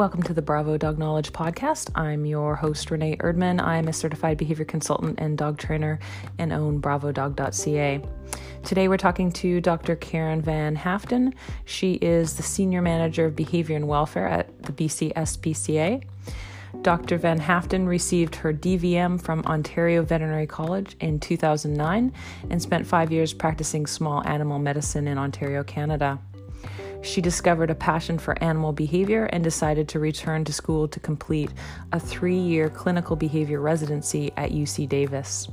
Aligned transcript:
Welcome 0.00 0.22
to 0.22 0.32
the 0.32 0.40
Bravo 0.40 0.78
Dog 0.78 0.98
Knowledge 0.98 1.30
Podcast. 1.34 1.90
I'm 1.94 2.24
your 2.24 2.56
host, 2.56 2.90
Renee 2.90 3.16
Erdman. 3.16 3.60
I'm 3.60 3.86
a 3.86 3.92
certified 3.92 4.38
behavior 4.38 4.64
consultant 4.64 5.20
and 5.20 5.36
dog 5.36 5.58
trainer 5.58 5.98
and 6.38 6.54
own 6.54 6.80
bravodog.ca. 6.80 8.00
Today, 8.64 8.88
we're 8.88 8.96
talking 8.96 9.30
to 9.32 9.60
Dr. 9.60 9.96
Karen 9.96 10.40
Van 10.40 10.74
Haaften. 10.74 11.34
She 11.66 11.96
is 11.96 12.38
the 12.38 12.42
Senior 12.42 12.80
Manager 12.80 13.26
of 13.26 13.36
Behavior 13.36 13.76
and 13.76 13.88
Welfare 13.88 14.26
at 14.26 14.62
the 14.62 14.72
BC 14.72 15.12
SPCA. 15.12 16.02
Dr. 16.80 17.18
Van 17.18 17.38
Haaften 17.38 17.86
received 17.86 18.36
her 18.36 18.54
DVM 18.54 19.20
from 19.20 19.42
Ontario 19.44 20.02
Veterinary 20.02 20.46
College 20.46 20.96
in 21.00 21.20
2009 21.20 22.10
and 22.48 22.62
spent 22.62 22.86
five 22.86 23.12
years 23.12 23.34
practicing 23.34 23.86
small 23.86 24.26
animal 24.26 24.58
medicine 24.58 25.06
in 25.06 25.18
Ontario, 25.18 25.62
Canada. 25.62 26.18
She 27.02 27.20
discovered 27.20 27.70
a 27.70 27.74
passion 27.74 28.18
for 28.18 28.40
animal 28.42 28.72
behavior 28.72 29.24
and 29.26 29.42
decided 29.42 29.88
to 29.88 29.98
return 29.98 30.44
to 30.44 30.52
school 30.52 30.86
to 30.88 31.00
complete 31.00 31.50
a 31.92 32.00
three 32.00 32.38
year 32.38 32.68
clinical 32.68 33.16
behavior 33.16 33.60
residency 33.60 34.32
at 34.36 34.50
UC 34.50 34.88
Davis. 34.88 35.48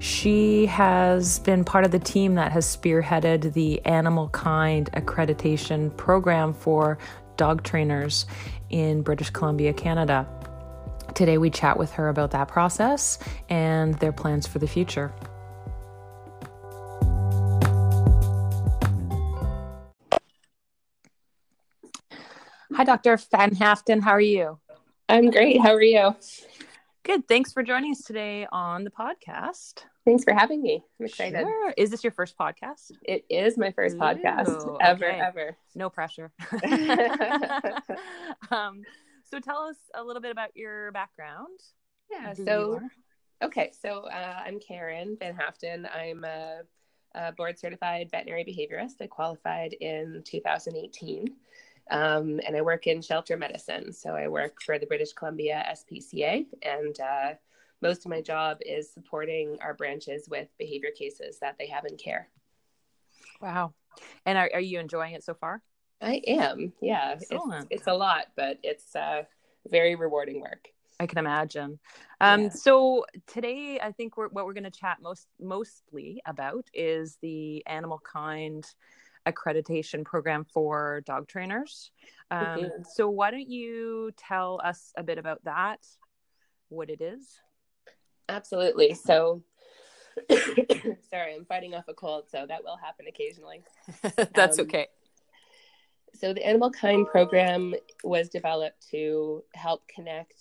She 0.00 0.66
has 0.66 1.40
been 1.40 1.64
part 1.64 1.84
of 1.84 1.90
the 1.90 1.98
team 1.98 2.36
that 2.36 2.52
has 2.52 2.64
spearheaded 2.64 3.52
the 3.52 3.84
Animal 3.84 4.28
Kind 4.28 4.90
accreditation 4.92 5.96
program 5.96 6.54
for 6.54 6.98
dog 7.36 7.64
trainers 7.64 8.26
in 8.70 9.02
British 9.02 9.30
Columbia, 9.30 9.72
Canada. 9.72 10.28
Today, 11.14 11.36
we 11.36 11.50
chat 11.50 11.76
with 11.76 11.90
her 11.92 12.08
about 12.08 12.30
that 12.30 12.46
process 12.46 13.18
and 13.48 13.94
their 13.94 14.12
plans 14.12 14.46
for 14.46 14.60
the 14.60 14.68
future. 14.68 15.12
Hi, 22.78 22.84
Dr. 22.84 23.16
Van 23.32 23.50
Haaften. 23.56 24.00
How 24.00 24.12
are 24.12 24.20
you? 24.20 24.56
I'm 25.08 25.32
great. 25.32 25.60
How 25.60 25.74
are 25.74 25.82
you? 25.82 26.14
Good. 27.02 27.26
Thanks 27.26 27.52
for 27.52 27.64
joining 27.64 27.90
us 27.90 28.02
today 28.02 28.46
on 28.52 28.84
the 28.84 28.90
podcast. 28.90 29.82
Thanks 30.04 30.22
for 30.22 30.32
having 30.32 30.62
me. 30.62 30.84
I'm 31.00 31.06
excited. 31.06 31.40
Sure. 31.40 31.74
Is 31.76 31.90
this 31.90 32.04
your 32.04 32.12
first 32.12 32.38
podcast? 32.38 32.92
It 33.02 33.24
is 33.28 33.58
my 33.58 33.72
first 33.72 33.96
Ooh, 33.96 33.98
podcast 33.98 34.78
ever, 34.80 35.08
okay. 35.08 35.20
ever. 35.20 35.56
No 35.74 35.90
pressure. 35.90 36.30
um, 38.52 38.82
so 39.24 39.40
tell 39.40 39.62
us 39.62 39.78
a 39.96 40.04
little 40.04 40.22
bit 40.22 40.30
about 40.30 40.56
your 40.56 40.92
background. 40.92 41.58
Yeah. 42.12 42.32
So, 42.34 42.80
okay. 43.42 43.72
So 43.82 44.02
uh, 44.04 44.42
I'm 44.46 44.60
Karen 44.60 45.16
Van 45.18 45.36
Haaften. 45.36 45.84
I'm 45.92 46.22
a, 46.22 46.60
a 47.16 47.32
board 47.32 47.58
certified 47.58 48.08
veterinary 48.12 48.44
behaviorist. 48.44 49.02
I 49.02 49.08
qualified 49.08 49.72
in 49.72 50.22
2018. 50.24 51.34
Um, 51.90 52.40
and 52.46 52.56
I 52.56 52.60
work 52.60 52.86
in 52.86 53.00
shelter 53.00 53.36
medicine. 53.36 53.92
So 53.92 54.14
I 54.14 54.28
work 54.28 54.60
for 54.62 54.78
the 54.78 54.86
British 54.86 55.12
Columbia 55.12 55.64
SPCA, 55.70 56.46
and 56.62 57.00
uh, 57.00 57.34
most 57.80 58.04
of 58.04 58.10
my 58.10 58.20
job 58.20 58.58
is 58.64 58.90
supporting 58.92 59.58
our 59.62 59.74
branches 59.74 60.28
with 60.28 60.48
behavior 60.58 60.90
cases 60.96 61.38
that 61.40 61.56
they 61.58 61.66
have 61.68 61.84
in 61.84 61.96
care. 61.96 62.28
Wow. 63.40 63.72
And 64.26 64.36
are, 64.36 64.50
are 64.54 64.60
you 64.60 64.80
enjoying 64.80 65.14
it 65.14 65.24
so 65.24 65.34
far? 65.34 65.62
I 66.00 66.20
am. 66.26 66.72
Yeah. 66.80 67.14
It's, 67.14 67.26
it's, 67.70 67.86
a 67.86 67.92
lot, 67.92 68.26
but 68.36 68.58
it's 68.62 68.94
uh, 68.94 69.22
very 69.68 69.94
rewarding 69.96 70.40
work. 70.40 70.68
I 71.00 71.06
can 71.06 71.18
imagine. 71.18 71.78
Um, 72.20 72.42
yeah. 72.42 72.48
So 72.50 73.06
today, 73.26 73.78
I 73.80 73.92
think 73.92 74.16
we're, 74.16 74.28
what 74.28 74.46
we're 74.46 74.52
going 74.52 74.64
to 74.64 74.70
chat 74.70 74.98
most 75.00 75.28
mostly 75.40 76.20
about 76.26 76.66
is 76.74 77.18
the 77.22 77.64
animal 77.66 78.00
kind 78.04 78.64
accreditation 79.30 80.04
program 80.04 80.44
for 80.44 81.02
dog 81.06 81.28
trainers. 81.28 81.90
Um. 82.30 82.70
So, 82.94 83.08
why 83.08 83.30
don't 83.30 83.48
you 83.48 84.10
tell 84.16 84.60
us 84.62 84.92
a 84.96 85.02
bit 85.02 85.18
about 85.18 85.44
that, 85.44 85.80
what 86.68 86.90
it 86.90 87.00
is? 87.00 87.40
Absolutely. 88.28 88.94
So, 88.94 89.42
sorry, 91.10 91.34
I'm 91.34 91.46
fighting 91.46 91.74
off 91.74 91.84
a 91.88 91.94
cold, 91.94 92.24
so 92.30 92.44
that 92.46 92.62
will 92.62 92.76
happen 92.76 93.06
occasionally. 93.08 93.62
That's 94.34 94.58
um, 94.58 94.66
okay. 94.66 94.88
So, 96.14 96.32
the 96.32 96.46
Animal 96.46 96.70
Kind 96.70 97.06
program 97.06 97.74
was 98.04 98.28
developed 98.28 98.88
to 98.90 99.44
help 99.54 99.86
connect 99.88 100.34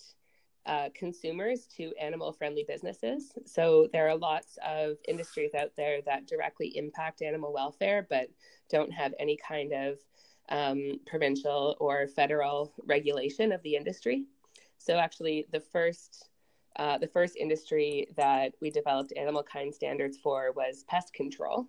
uh, 0.68 0.90
consumers 0.94 1.66
to 1.78 1.94
animal 2.00 2.34
friendly 2.34 2.66
businesses. 2.68 3.32
So 3.46 3.88
there 3.94 4.08
are 4.10 4.18
lots 4.18 4.60
of 4.66 4.98
industries 5.08 5.56
out 5.56 5.72
there 5.78 6.02
that 6.02 6.28
directly 6.28 6.78
impact 6.78 7.22
animal 7.22 7.54
welfare, 7.54 8.06
but 8.10 8.30
don't 8.70 8.92
have 8.92 9.14
any 9.18 9.38
kind 9.38 9.72
of 9.72 9.98
um, 10.50 11.00
provincial 11.06 11.78
or 11.80 12.08
federal 12.08 12.74
regulation 12.86 13.52
of 13.52 13.64
the 13.64 13.76
industry. 13.76 14.26
So 14.78 14.98
actually, 14.98 15.48
the 15.52 15.62
first 15.62 16.30
uh, 16.76 16.98
the 16.98 17.08
first 17.08 17.36
industry 17.38 18.08
that 18.16 18.54
we 18.62 18.70
developed 18.70 19.12
animal 19.18 19.42
kind 19.42 19.74
standards 19.74 20.18
for 20.18 20.52
was 20.52 20.84
pest 20.88 21.12
control. 21.12 21.66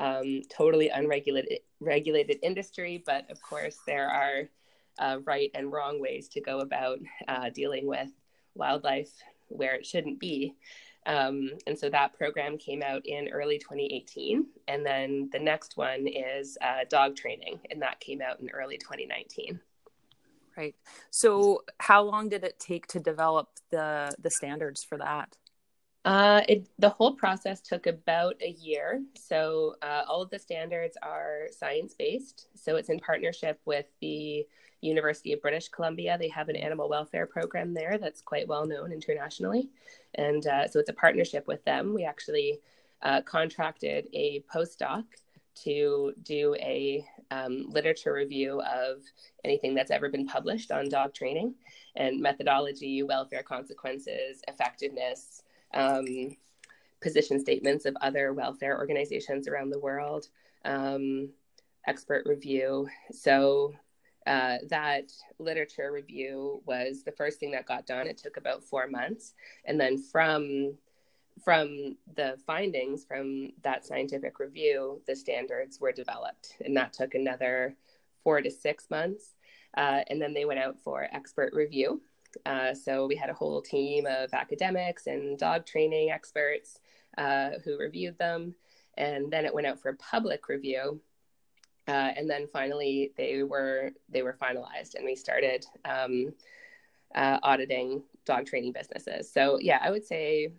Um, 0.00 0.42
totally 0.50 0.88
unregulated 0.88 1.60
regulated 1.78 2.38
industry, 2.42 3.02
but 3.04 3.30
of 3.30 3.40
course 3.42 3.78
there 3.86 4.08
are 4.08 4.48
uh, 4.98 5.18
right 5.24 5.50
and 5.54 5.70
wrong 5.70 6.00
ways 6.00 6.28
to 6.28 6.40
go 6.40 6.60
about 6.60 6.98
uh, 7.28 7.50
dealing 7.50 7.86
with 7.86 8.10
wildlife 8.54 9.10
where 9.48 9.74
it 9.74 9.86
shouldn't 9.86 10.20
be. 10.20 10.54
Um, 11.06 11.50
and 11.66 11.78
so 11.78 11.88
that 11.90 12.12
program 12.12 12.58
came 12.58 12.82
out 12.82 13.06
in 13.06 13.28
early 13.28 13.58
2018. 13.58 14.46
And 14.68 14.84
then 14.84 15.30
the 15.32 15.38
next 15.38 15.76
one 15.76 16.06
is 16.06 16.58
uh, 16.62 16.84
dog 16.88 17.16
training, 17.16 17.60
and 17.70 17.80
that 17.82 18.00
came 18.00 18.20
out 18.20 18.40
in 18.40 18.50
early 18.50 18.76
2019. 18.78 19.58
Right. 20.56 20.74
So, 21.10 21.62
how 21.78 22.02
long 22.02 22.28
did 22.28 22.44
it 22.44 22.58
take 22.58 22.86
to 22.88 23.00
develop 23.00 23.48
the 23.70 24.14
the 24.20 24.30
standards 24.30 24.82
for 24.82 24.98
that? 24.98 25.36
Uh, 26.04 26.42
it, 26.48 26.66
the 26.78 26.88
whole 26.88 27.14
process 27.14 27.60
took 27.60 27.86
about 27.86 28.34
a 28.42 28.50
year. 28.50 29.02
So, 29.16 29.76
uh, 29.80 30.02
all 30.08 30.22
of 30.22 30.30
the 30.30 30.38
standards 30.38 30.96
are 31.02 31.48
science 31.56 31.94
based. 31.98 32.48
So, 32.56 32.76
it's 32.76 32.90
in 32.90 32.98
partnership 32.98 33.60
with 33.64 33.86
the 34.00 34.46
University 34.80 35.32
of 35.32 35.42
British 35.42 35.68
Columbia. 35.68 36.16
They 36.18 36.28
have 36.28 36.48
an 36.48 36.56
animal 36.56 36.88
welfare 36.88 37.26
program 37.26 37.74
there 37.74 37.98
that's 37.98 38.20
quite 38.20 38.48
well 38.48 38.66
known 38.66 38.92
internationally. 38.92 39.68
And 40.14 40.46
uh, 40.46 40.68
so 40.68 40.78
it's 40.78 40.90
a 40.90 40.94
partnership 40.94 41.46
with 41.46 41.64
them. 41.64 41.94
We 41.94 42.04
actually 42.04 42.60
uh, 43.02 43.22
contracted 43.22 44.08
a 44.12 44.44
postdoc 44.52 45.04
to 45.62 46.12
do 46.22 46.54
a 46.58 47.04
um, 47.30 47.66
literature 47.68 48.12
review 48.12 48.60
of 48.62 49.02
anything 49.44 49.74
that's 49.74 49.90
ever 49.90 50.08
been 50.08 50.26
published 50.26 50.70
on 50.70 50.88
dog 50.88 51.14
training 51.14 51.54
and 51.96 52.20
methodology, 52.20 53.02
welfare 53.02 53.42
consequences, 53.42 54.42
effectiveness, 54.48 55.42
um, 55.74 56.36
position 57.00 57.40
statements 57.40 57.84
of 57.84 57.96
other 58.00 58.32
welfare 58.32 58.78
organizations 58.78 59.48
around 59.48 59.70
the 59.70 59.78
world, 59.78 60.28
um, 60.64 61.30
expert 61.86 62.24
review. 62.26 62.88
So 63.10 63.74
uh, 64.30 64.58
that 64.68 65.10
literature 65.40 65.90
review 65.90 66.62
was 66.64 67.02
the 67.02 67.10
first 67.10 67.40
thing 67.40 67.50
that 67.50 67.66
got 67.66 67.84
done. 67.84 68.06
It 68.06 68.16
took 68.16 68.36
about 68.36 68.62
four 68.62 68.86
months, 68.86 69.34
and 69.64 69.78
then 69.80 69.98
from 69.98 70.74
from 71.44 71.96
the 72.16 72.36
findings 72.46 73.04
from 73.04 73.50
that 73.62 73.84
scientific 73.84 74.38
review, 74.38 75.00
the 75.08 75.16
standards 75.16 75.80
were 75.80 75.90
developed, 75.90 76.54
and 76.64 76.76
that 76.76 76.92
took 76.92 77.14
another 77.14 77.74
four 78.22 78.40
to 78.40 78.50
six 78.50 78.88
months. 78.88 79.34
Uh, 79.76 80.02
and 80.08 80.22
then 80.22 80.32
they 80.32 80.44
went 80.44 80.60
out 80.60 80.78
for 80.78 81.08
expert 81.12 81.52
review. 81.52 82.00
Uh, 82.46 82.72
so 82.72 83.06
we 83.06 83.16
had 83.16 83.30
a 83.30 83.34
whole 83.34 83.60
team 83.60 84.06
of 84.06 84.32
academics 84.32 85.08
and 85.08 85.38
dog 85.38 85.66
training 85.66 86.10
experts 86.10 86.78
uh, 87.18 87.50
who 87.64 87.76
reviewed 87.78 88.16
them, 88.18 88.54
and 88.96 89.32
then 89.32 89.44
it 89.44 89.52
went 89.52 89.66
out 89.66 89.80
for 89.80 89.92
public 89.94 90.48
review 90.48 91.00
uh, 91.90 92.12
and 92.16 92.30
then 92.30 92.46
finally 92.52 93.12
they 93.16 93.42
were 93.42 93.90
they 94.08 94.22
were 94.22 94.36
finalized 94.40 94.94
and 94.94 95.04
we 95.04 95.16
started 95.16 95.66
um, 95.84 96.32
uh, 97.14 97.38
auditing 97.42 98.02
dog 98.24 98.46
training 98.46 98.72
businesses. 98.72 99.30
So 99.32 99.58
yeah 99.60 99.78
i 99.82 99.90
would 99.90 100.06
say 100.06 100.52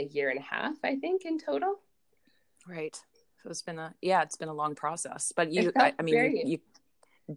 a 0.00 0.04
year 0.04 0.30
and 0.30 0.38
a 0.38 0.42
half 0.42 0.76
i 0.84 0.96
think 0.96 1.24
in 1.24 1.38
total. 1.38 1.80
Right. 2.66 2.96
So 3.42 3.50
it's 3.50 3.62
been 3.62 3.78
a 3.78 3.94
yeah 4.00 4.22
it's 4.22 4.36
been 4.36 4.48
a 4.48 4.54
long 4.54 4.74
process 4.74 5.32
but 5.36 5.52
you 5.52 5.72
I, 5.76 5.92
I, 5.98 6.02
mean 6.02 6.14
very, 6.14 6.38
you, 6.38 6.46
you 6.46 6.58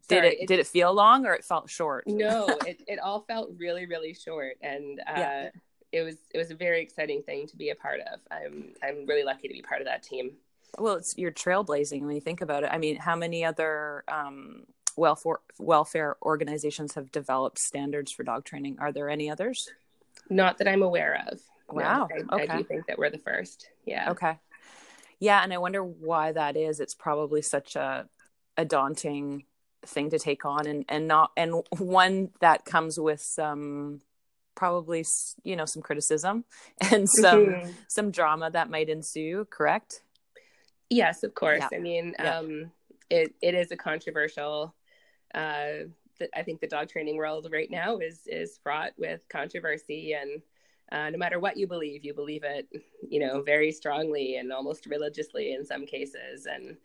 did 0.08 0.18
sorry, 0.18 0.36
it, 0.36 0.48
did 0.48 0.60
it 0.60 0.68
feel 0.68 0.94
long 0.94 1.26
or 1.26 1.34
it 1.34 1.44
felt 1.44 1.70
short? 1.70 2.06
No 2.08 2.48
it, 2.66 2.82
it 2.88 3.00
all 3.00 3.22
felt 3.22 3.50
really 3.58 3.86
really 3.86 4.14
short 4.14 4.56
and 4.62 5.02
uh, 5.02 5.20
yeah. 5.20 5.50
it 5.92 6.02
was 6.04 6.16
it 6.34 6.38
was 6.38 6.52
a 6.52 6.56
very 6.56 6.82
exciting 6.82 7.22
thing 7.24 7.48
to 7.48 7.58
be 7.58 7.70
a 7.72 7.76
part 7.76 8.00
of. 8.12 8.20
I'm 8.32 8.74
i'm 8.82 9.06
really 9.06 9.24
lucky 9.24 9.50
to 9.50 9.54
be 9.54 9.62
part 9.62 9.82
of 9.82 9.88
that 9.88 10.04
team 10.04 10.32
well 10.78 10.96
it's 10.96 11.16
you're 11.18 11.32
trailblazing 11.32 12.02
when 12.02 12.16
you 12.16 12.22
think 12.22 12.42
about 12.42 12.64
it. 12.64 12.70
I 12.72 12.78
mean 12.78 12.98
how 12.98 13.16
many 13.16 13.46
other 13.46 14.04
um, 14.08 14.64
welfare 14.98 15.40
welfare 15.60 16.18
organizations 16.22 16.96
have 16.96 17.12
developed 17.12 17.60
standards 17.60 18.12
for 18.12 18.24
dog 18.24 18.46
training? 18.46 18.78
Are 18.80 18.92
there 18.92 19.10
any 19.10 19.30
others? 19.30 19.70
Not 20.30 20.58
that 20.60 20.68
i'm 20.68 20.84
aware 20.84 21.24
of. 21.28 21.40
Wow 21.70 22.08
no, 22.10 22.26
I, 22.30 22.36
okay. 22.36 22.48
I 22.54 22.58
do 22.58 22.64
think 22.64 22.88
that 22.88 22.98
we're 22.98 23.10
the 23.10 23.18
first. 23.18 23.68
Yeah. 23.86 24.12
Okay. 24.12 24.38
Yeah 25.20 25.42
and 25.44 25.54
i 25.54 25.58
wonder 25.58 25.84
why 25.84 26.32
that 26.32 26.56
is. 26.56 26.80
It's 26.80 26.96
probably 26.96 27.42
such 27.42 27.76
a 27.76 28.08
a 28.58 28.66
daunting 28.66 29.46
thing 29.86 30.10
to 30.12 30.20
take 30.20 30.46
on 30.46 30.68
and 30.68 30.86
and 30.90 31.08
not 31.08 31.32
and 31.36 31.64
one 31.78 32.30
that 32.40 32.66
comes 32.66 33.00
with 33.00 33.22
some 33.22 34.02
probably 34.56 35.04
you 35.44 35.56
know 35.56 35.66
some 35.66 35.82
criticism 35.82 36.46
and 36.92 37.10
some 37.10 37.46
mm-hmm. 37.46 37.72
some 37.88 38.12
drama 38.12 38.50
that 38.52 38.70
might 38.70 38.90
ensue 38.90 39.46
correct 39.50 40.02
yes 40.92 41.24
of 41.24 41.34
course 41.34 41.64
yeah. 41.72 41.78
i 41.78 41.80
mean 41.80 42.14
yeah. 42.20 42.38
um 42.38 42.72
it 43.10 43.34
it 43.42 43.56
is 43.56 43.72
a 43.72 43.78
controversial 43.78 44.74
uh 45.34 45.86
i 46.36 46.44
think 46.44 46.60
the 46.60 46.68
dog 46.68 46.88
training 46.88 47.18
world 47.18 47.48
right 47.52 47.72
now 47.72 47.98
is 47.98 48.22
is 48.28 48.60
fraught 48.62 48.92
with 48.98 49.28
controversy 49.30 50.14
and 50.14 50.42
uh, 50.92 51.10
no 51.10 51.18
matter 51.18 51.40
what 51.40 51.56
you 51.56 51.66
believe 51.66 52.04
you 52.04 52.14
believe 52.14 52.44
it 52.44 52.68
you 53.10 53.20
know 53.20 53.42
very 53.42 53.72
strongly 53.72 54.36
and 54.36 54.52
almost 54.52 54.86
religiously 54.86 55.54
in 55.54 55.66
some 55.66 55.86
cases 55.86 56.46
and 56.46 56.76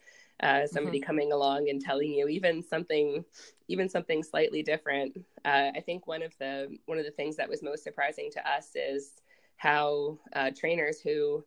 uh, 0.41 0.67
somebody 0.67 1.01
mm-hmm. 1.01 1.07
coming 1.07 1.33
along 1.33 1.71
and 1.71 1.81
telling 1.81 2.13
you 2.13 2.29
even 2.29 2.63
something 2.63 3.25
even 3.69 3.89
something 3.89 4.23
slightly 4.23 4.63
different 4.63 5.17
uh, 5.45 5.71
i 5.75 5.81
think 5.85 6.07
one 6.07 6.23
of 6.23 6.37
the 6.39 6.77
one 6.87 6.99
of 6.99 7.05
the 7.05 7.11
things 7.11 7.37
that 7.37 7.49
was 7.49 7.63
most 7.63 7.83
surprising 7.83 8.31
to 8.31 8.49
us 8.49 8.71
is 8.77 9.23
how 9.57 10.17
uh, 10.35 10.51
trainers 10.55 11.01
who 11.01 11.43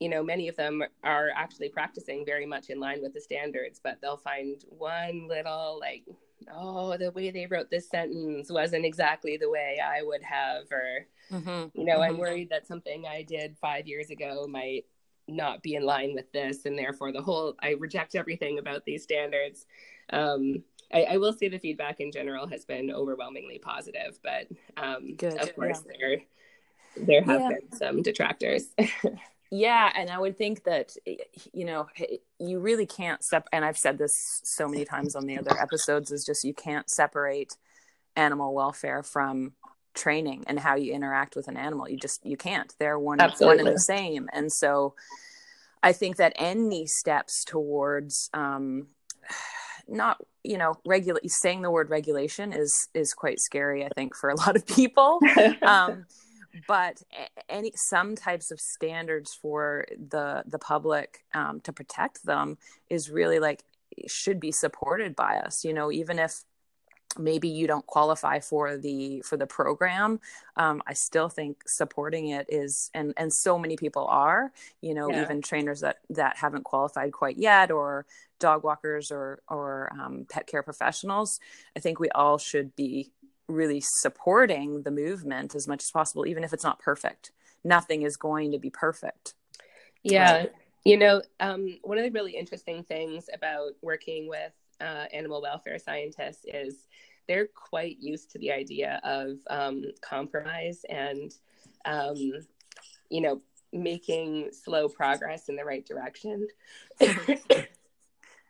you 0.00 0.08
know 0.08 0.22
many 0.22 0.48
of 0.48 0.56
them 0.56 0.82
are 1.02 1.30
actually 1.34 1.68
practicing 1.68 2.24
very 2.24 2.46
much 2.46 2.70
in 2.70 2.78
line 2.80 3.00
with 3.02 3.14
the 3.14 3.20
standards 3.20 3.80
but 3.82 3.98
they'll 4.00 4.16
find 4.16 4.64
one 4.68 5.26
little 5.28 5.78
like 5.80 6.04
oh 6.54 6.96
the 6.96 7.10
way 7.12 7.30
they 7.30 7.46
wrote 7.46 7.70
this 7.70 7.88
sentence 7.88 8.50
wasn't 8.50 8.84
exactly 8.84 9.36
the 9.36 9.50
way 9.50 9.78
i 9.84 10.02
would 10.02 10.22
have 10.22 10.64
or 10.70 11.06
mm-hmm. 11.30 11.78
you 11.78 11.84
know 11.84 11.94
mm-hmm. 11.98 12.02
i'm 12.02 12.18
worried 12.18 12.50
that 12.50 12.66
something 12.66 13.04
i 13.06 13.22
did 13.22 13.56
five 13.60 13.86
years 13.86 14.10
ago 14.10 14.46
might 14.48 14.84
not 15.26 15.62
be 15.62 15.74
in 15.74 15.82
line 15.82 16.14
with 16.14 16.30
this 16.32 16.64
and 16.64 16.78
therefore 16.78 17.12
the 17.12 17.20
whole 17.20 17.54
i 17.60 17.70
reject 17.70 18.14
everything 18.14 18.58
about 18.58 18.84
these 18.84 19.02
standards 19.02 19.66
um, 20.10 20.62
I, 20.90 21.02
I, 21.02 21.16
will 21.18 21.34
say 21.34 21.50
the 21.50 21.58
feedback 21.58 22.00
in 22.00 22.10
general 22.10 22.46
has 22.46 22.64
been 22.64 22.90
overwhelmingly 22.90 23.58
positive 23.58 24.18
but 24.22 24.46
um, 24.82 25.16
of 25.22 25.54
course 25.54 25.82
yeah. 25.84 25.92
there 25.98 26.22
there 27.06 27.22
have 27.24 27.42
yeah. 27.42 27.48
been 27.48 27.76
some 27.76 28.00
detractors 28.00 28.68
yeah 29.50 29.90
and 29.96 30.10
i 30.10 30.18
would 30.18 30.36
think 30.36 30.64
that 30.64 30.94
you 31.52 31.64
know 31.64 31.86
you 32.38 32.58
really 32.58 32.86
can't 32.86 33.24
sep 33.24 33.48
and 33.52 33.64
i've 33.64 33.78
said 33.78 33.98
this 33.98 34.40
so 34.44 34.68
many 34.68 34.84
times 34.84 35.16
on 35.16 35.26
the 35.26 35.38
other 35.38 35.58
episodes 35.60 36.10
is 36.10 36.24
just 36.24 36.44
you 36.44 36.52
can't 36.52 36.90
separate 36.90 37.56
animal 38.16 38.54
welfare 38.54 39.02
from 39.02 39.52
training 39.98 40.44
and 40.46 40.58
how 40.58 40.76
you 40.76 40.92
interact 40.92 41.36
with 41.36 41.48
an 41.48 41.56
animal. 41.56 41.88
You 41.88 41.96
just 41.96 42.24
you 42.24 42.36
can't. 42.36 42.72
They're 42.78 42.98
one 42.98 43.18
one 43.18 43.58
and 43.58 43.68
the 43.68 43.78
same. 43.78 44.28
And 44.32 44.50
so 44.50 44.94
I 45.82 45.92
think 45.92 46.16
that 46.16 46.32
any 46.36 46.86
steps 46.86 47.44
towards 47.44 48.30
um, 48.32 48.86
not 49.86 50.18
you 50.44 50.58
know 50.58 50.74
regulate 50.86 51.30
saying 51.30 51.62
the 51.62 51.70
word 51.70 51.90
regulation 51.90 52.52
is 52.52 52.88
is 52.94 53.12
quite 53.12 53.40
scary 53.40 53.84
i 53.84 53.88
think 53.88 54.14
for 54.14 54.30
a 54.30 54.36
lot 54.36 54.54
of 54.54 54.66
people 54.66 55.18
um, 55.62 56.06
but 56.66 57.02
any 57.48 57.72
some 57.74 58.14
types 58.14 58.50
of 58.50 58.60
standards 58.60 59.34
for 59.34 59.86
the 60.08 60.42
the 60.46 60.58
public 60.58 61.24
um, 61.34 61.60
to 61.60 61.72
protect 61.72 62.24
them 62.24 62.58
is 62.88 63.10
really 63.10 63.38
like 63.38 63.62
should 64.06 64.40
be 64.40 64.52
supported 64.52 65.14
by 65.16 65.36
us 65.36 65.64
you 65.64 65.72
know 65.72 65.90
even 65.90 66.18
if 66.18 66.44
maybe 67.18 67.48
you 67.48 67.66
don't 67.66 67.86
qualify 67.86 68.38
for 68.38 68.76
the 68.76 69.20
for 69.22 69.36
the 69.36 69.46
program 69.46 70.20
um, 70.56 70.82
i 70.86 70.92
still 70.92 71.28
think 71.28 71.66
supporting 71.66 72.28
it 72.28 72.46
is 72.48 72.90
and 72.94 73.14
and 73.16 73.32
so 73.32 73.58
many 73.58 73.76
people 73.76 74.06
are 74.06 74.52
you 74.80 74.94
know 74.94 75.10
yeah. 75.10 75.22
even 75.22 75.40
trainers 75.40 75.80
that 75.80 75.98
that 76.10 76.36
haven't 76.36 76.64
qualified 76.64 77.12
quite 77.12 77.36
yet 77.36 77.70
or 77.70 78.04
dog 78.38 78.62
walkers 78.62 79.10
or 79.10 79.40
or 79.48 79.90
um, 79.98 80.26
pet 80.30 80.46
care 80.46 80.62
professionals 80.62 81.40
i 81.76 81.80
think 81.80 81.98
we 81.98 82.10
all 82.10 82.38
should 82.38 82.74
be 82.76 83.10
really 83.48 83.80
supporting 83.80 84.82
the 84.82 84.90
movement 84.90 85.54
as 85.54 85.66
much 85.66 85.82
as 85.82 85.90
possible 85.90 86.26
even 86.26 86.44
if 86.44 86.52
it's 86.52 86.64
not 86.64 86.78
perfect. 86.78 87.32
Nothing 87.64 88.02
is 88.02 88.16
going 88.16 88.52
to 88.52 88.58
be 88.58 88.70
perfect. 88.70 89.34
Yeah. 90.02 90.32
Right? 90.32 90.52
you 90.84 90.96
know 90.96 91.20
um, 91.40 91.78
one 91.82 91.98
of 91.98 92.04
the 92.04 92.10
really 92.10 92.36
interesting 92.36 92.82
things 92.82 93.28
about 93.34 93.72
working 93.82 94.28
with 94.28 94.52
uh, 94.80 95.04
animal 95.12 95.42
welfare 95.42 95.78
scientists 95.78 96.44
is 96.46 96.86
they're 97.26 97.48
quite 97.48 97.98
used 98.00 98.30
to 98.30 98.38
the 98.38 98.50
idea 98.50 99.00
of 99.04 99.38
um, 99.50 99.84
compromise 100.00 100.84
and 100.88 101.34
um, 101.84 102.16
you 103.10 103.20
know 103.20 103.42
making 103.72 104.48
slow 104.50 104.88
progress 104.88 105.50
in 105.50 105.56
the 105.56 105.64
right 105.64 105.84
direction. 105.84 106.48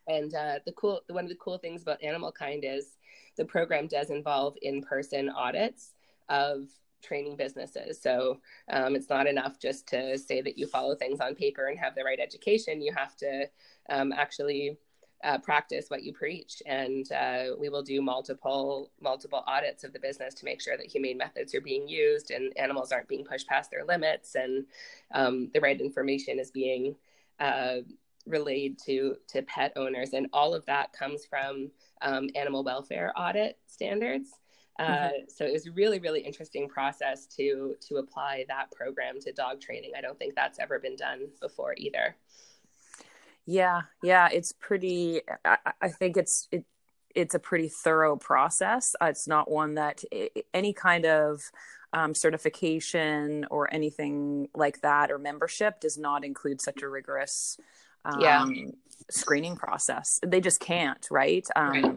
And 0.09 0.35
uh, 0.35 0.59
the 0.65 0.73
cool 0.73 1.03
one 1.09 1.25
of 1.25 1.29
the 1.29 1.37
cool 1.37 1.59
things 1.59 1.83
about 1.83 2.03
animal 2.03 2.33
kind 2.33 2.65
is 2.65 2.97
the 3.39 3.45
program 3.47 3.87
does 3.87 4.11
involve 4.11 4.57
in-person 4.61 5.31
audits 5.31 5.95
of 6.29 6.69
training 7.03 7.37
businesses. 7.37 8.01
So 8.03 8.41
um, 8.71 8.97
it's 8.97 9.09
not 9.09 9.27
enough 9.27 9.59
just 9.59 9.87
to 9.89 10.19
say 10.19 10.43
that 10.43 10.59
you 10.59 10.67
follow 10.67 10.95
things 10.95 11.21
on 11.21 11.35
paper 11.35 11.69
and 11.69 11.79
have 11.79 11.95
the 11.95 12.05
right 12.05 12.21
education. 12.21 12.83
You 12.83 12.93
have 12.93 13.17
to 13.17 13.49
um, 13.89 14.13
actually 14.13 14.79
uh, 15.25 15.39
practice 15.39 15.87
what 15.89 16.03
you 16.03 16.13
preach. 16.13 16.63
And 16.67 17.11
uh, 17.13 17.45
we 17.59 17.69
will 17.69 17.83
do 17.83 18.01
multiple 18.01 18.91
multiple 19.01 19.43
audits 19.47 19.85
of 19.85 19.93
the 19.93 19.99
business 19.99 20.35
to 20.35 20.45
make 20.45 20.61
sure 20.61 20.77
that 20.77 20.87
humane 20.87 21.19
methods 21.19 21.55
are 21.55 21.61
being 21.61 21.89
used 21.89 22.31
and 22.31 22.57
animals 22.57 22.93
aren't 22.93 23.09
being 23.09 23.25
pushed 23.25 23.49
past 23.49 23.71
their 23.71 23.85
limits. 23.85 24.35
And 24.35 24.67
um, 25.13 25.51
the 25.55 25.61
right 25.61 25.81
information 25.81 26.39
is 26.39 26.51
being 26.51 26.95
uh, 27.41 27.79
relayed 28.29 28.79
to 28.79 29.17
to 29.29 29.43
pet 29.43 29.73
owners 29.77 30.13
and 30.13 30.27
all 30.33 30.55
of 30.55 30.65
that 30.67 30.93
comes 30.93 31.25
from 31.25 31.71
um, 32.03 32.29
animal 32.35 32.63
welfare 32.63 33.13
audit 33.17 33.59
standards 33.67 34.31
uh, 34.79 34.85
mm-hmm. 34.85 35.15
so 35.29 35.45
it 35.45 35.53
was 35.53 35.67
a 35.67 35.73
really 35.73 35.99
really 35.99 36.21
interesting 36.21 36.69
process 36.69 37.27
to 37.27 37.75
to 37.81 37.97
apply 37.97 38.45
that 38.49 38.71
program 38.71 39.19
to 39.21 39.33
dog 39.33 39.61
training 39.61 39.93
i 39.97 40.01
don't 40.01 40.19
think 40.19 40.35
that's 40.35 40.59
ever 40.59 40.79
been 40.79 40.97
done 40.97 41.27
before 41.41 41.75
either 41.77 42.15
yeah, 43.51 43.81
yeah, 44.03 44.29
it's 44.31 44.53
pretty. 44.53 45.23
I, 45.43 45.57
I 45.81 45.89
think 45.89 46.19
it's 46.19 46.49
it, 46.53 46.67
it's 47.15 47.35
a 47.35 47.39
pretty 47.39 47.69
thorough 47.71 48.15
process. 48.15 48.95
Uh, 49.01 49.07
it's 49.07 49.27
not 49.27 49.51
one 49.51 49.77
that 49.77 50.05
any 50.53 50.75
kind 50.75 51.07
of 51.07 51.41
um, 51.95 52.15
certification 52.15 53.47
or 53.51 53.73
anything 53.73 54.49
like 54.55 54.83
that 54.83 55.11
or 55.11 55.19
membership 55.19 55.81
does 55.81 55.97
not 55.97 56.27
include 56.27 56.61
such 56.61 56.83
a 56.83 56.89
rigorous 56.91 57.57
um, 58.15 58.21
yeah. 58.21 58.47
screening 59.11 59.57
process. 59.57 60.21
They 60.27 60.41
just 60.41 60.61
can't, 60.61 61.07
right? 61.11 61.47
Um, 61.57 61.71
right. 61.71 61.97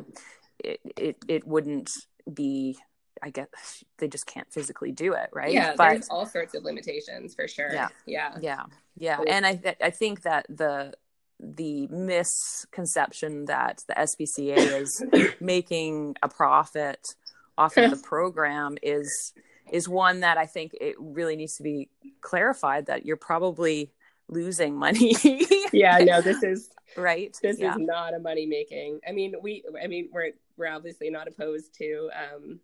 It, 0.63 0.79
it 0.97 1.17
it 1.27 1.47
wouldn't 1.47 1.91
be 2.31 2.77
I 3.21 3.29
guess 3.29 3.83
they 3.97 4.07
just 4.07 4.25
can't 4.25 4.51
physically 4.51 4.91
do 4.91 5.13
it, 5.13 5.29
right? 5.31 5.53
Yeah, 5.53 5.75
but, 5.75 5.89
there's 5.89 6.09
all 6.09 6.25
sorts 6.25 6.55
of 6.55 6.63
limitations 6.63 7.35
for 7.35 7.47
sure. 7.47 7.71
Yeah, 7.71 7.89
yeah, 8.05 8.38
yeah, 8.41 8.63
yeah. 8.97 9.19
And 9.27 9.45
I 9.45 9.55
th- 9.55 9.77
I 9.81 9.91
think 9.91 10.24
that 10.24 10.45
the 10.50 10.93
the 11.39 11.88
misconception 11.88 13.45
that 13.45 13.83
the 13.88 13.93
SPCA 13.93 14.81
is 14.81 15.03
making 15.39 16.15
a 16.21 16.29
profit 16.29 17.15
off 17.57 17.77
of 17.77 17.91
the 17.91 17.97
program 18.03 18.77
is 18.81 19.33
is 19.71 19.88
one 19.88 20.21
that 20.21 20.38
I 20.38 20.45
think 20.45 20.75
it 20.79 20.95
really 21.00 21.35
needs 21.35 21.55
to 21.57 21.63
be 21.63 21.89
clarified 22.21 22.88
that 22.88 23.05
you're 23.05 23.17
probably 23.17 23.91
losing 24.31 24.75
money. 24.75 25.15
yeah, 25.73 25.97
no, 26.00 26.21
this 26.21 26.41
is 26.41 26.69
right. 26.97 27.38
This 27.41 27.59
yeah. 27.59 27.73
is 27.73 27.77
not 27.79 28.15
a 28.15 28.19
money 28.19 28.47
making. 28.47 29.00
I 29.07 29.11
mean, 29.11 29.35
we 29.41 29.63
I 29.81 29.88
mean, 29.88 30.09
we're 30.11 30.31
we're 30.57 30.69
obviously 30.69 31.09
not 31.11 31.27
opposed 31.27 31.75
to 31.75 32.09
um 32.15 32.59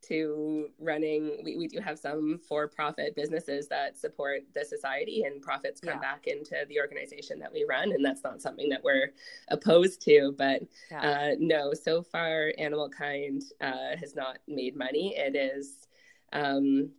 to 0.00 0.68
running 0.78 1.40
we, 1.44 1.56
we 1.56 1.66
do 1.66 1.80
have 1.80 1.98
some 1.98 2.38
for-profit 2.48 3.16
businesses 3.16 3.66
that 3.66 3.98
support 3.98 4.42
the 4.54 4.64
society 4.64 5.24
and 5.24 5.42
profits 5.42 5.80
come 5.80 5.94
yeah. 5.94 5.98
back 5.98 6.26
into 6.28 6.54
the 6.68 6.78
organization 6.78 7.38
that 7.38 7.52
we 7.52 7.66
run 7.68 7.90
and 7.90 8.04
that's 8.04 8.22
not 8.22 8.40
something 8.40 8.68
that 8.68 8.82
we're 8.84 9.12
opposed 9.48 10.00
to 10.00 10.32
but 10.38 10.62
yeah. 10.90 11.00
uh, 11.00 11.34
no 11.40 11.72
so 11.74 12.00
far 12.00 12.52
animal 12.58 12.88
kind 12.88 13.42
uh, 13.60 13.96
has 13.98 14.14
not 14.14 14.38
made 14.46 14.76
money 14.76 15.16
it 15.16 15.34
is 15.34 15.88
um, 16.32 16.90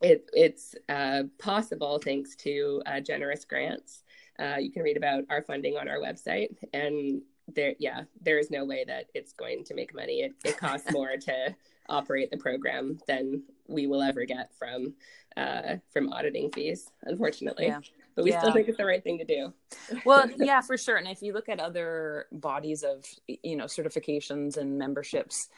it, 0.00 0.28
it's 0.32 0.74
uh, 0.88 1.22
possible 1.38 1.98
thanks 2.02 2.34
to 2.36 2.82
uh, 2.86 3.00
generous 3.00 3.44
grants 3.44 4.02
uh, 4.38 4.56
you 4.58 4.70
can 4.70 4.82
read 4.82 4.96
about 4.96 5.24
our 5.30 5.42
funding 5.42 5.76
on 5.76 5.88
our 5.88 5.98
website 5.98 6.56
and 6.72 7.22
there 7.54 7.74
yeah 7.78 8.02
there 8.20 8.38
is 8.38 8.50
no 8.50 8.64
way 8.64 8.84
that 8.84 9.06
it's 9.14 9.32
going 9.32 9.62
to 9.64 9.74
make 9.74 9.94
money 9.94 10.20
it, 10.20 10.34
it 10.44 10.56
costs 10.56 10.90
more 10.92 11.16
to 11.16 11.54
operate 11.88 12.30
the 12.30 12.36
program 12.36 12.98
than 13.06 13.42
we 13.68 13.86
will 13.86 14.02
ever 14.02 14.24
get 14.24 14.52
from 14.58 14.94
uh, 15.36 15.76
from 15.92 16.12
auditing 16.12 16.50
fees, 16.50 16.90
unfortunately. 17.02 17.66
Yeah. 17.66 17.80
But 18.14 18.24
we 18.24 18.30
yeah. 18.30 18.40
still 18.40 18.52
think 18.52 18.68
it's 18.68 18.78
the 18.78 18.86
right 18.86 19.02
thing 19.02 19.18
to 19.18 19.24
do. 19.24 19.52
well, 20.06 20.28
yeah, 20.38 20.62
for 20.62 20.78
sure. 20.78 20.96
And 20.96 21.06
if 21.06 21.20
you 21.20 21.34
look 21.34 21.50
at 21.50 21.60
other 21.60 22.26
bodies 22.32 22.82
of 22.82 23.04
you 23.26 23.56
know 23.56 23.64
certifications 23.64 24.56
and 24.56 24.78
memberships, 24.78 25.48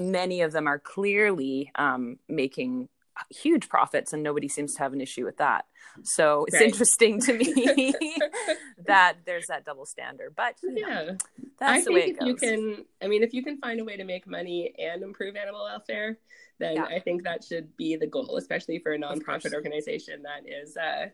many 0.00 0.40
of 0.40 0.52
them 0.52 0.66
are 0.66 0.78
clearly 0.78 1.70
um, 1.76 2.18
making 2.28 2.88
huge 3.30 3.68
profits 3.68 4.12
and 4.12 4.22
nobody 4.22 4.48
seems 4.48 4.74
to 4.74 4.80
have 4.80 4.92
an 4.92 5.00
issue 5.00 5.24
with 5.24 5.36
that 5.36 5.66
so 6.02 6.44
it's 6.46 6.54
right. 6.56 6.66
interesting 6.66 7.20
to 7.20 7.32
me 7.34 7.94
that 8.86 9.14
there's 9.24 9.46
that 9.46 9.64
double 9.64 9.86
standard 9.86 10.34
but 10.36 10.56
yeah 10.62 11.12
That's 11.58 11.82
I 11.82 11.84
the 11.84 11.92
way 11.92 12.02
think 12.12 12.18
it 12.20 12.22
if 12.22 12.26
you 12.28 12.34
can, 12.34 12.84
I 13.02 13.06
mean, 13.06 13.22
if 13.22 13.32
you 13.32 13.42
can 13.42 13.58
find 13.58 13.80
a 13.80 13.84
way 13.84 13.96
to 13.96 14.04
make 14.04 14.26
money 14.26 14.74
and 14.78 15.02
improve 15.02 15.36
animal 15.36 15.64
welfare, 15.64 16.18
then 16.58 16.76
Yeah. 16.76 16.84
I 16.84 16.98
think 16.98 17.22
that 17.22 17.44
should 17.44 17.76
be 17.76 17.96
the 17.96 18.06
goal, 18.08 18.36
especially 18.36 18.78
for 18.80 18.92
a 18.92 18.98
nonprofit 18.98 19.54
organization 19.54 20.22
that 20.22 20.48
is, 20.48 20.76
uh, 20.76 21.06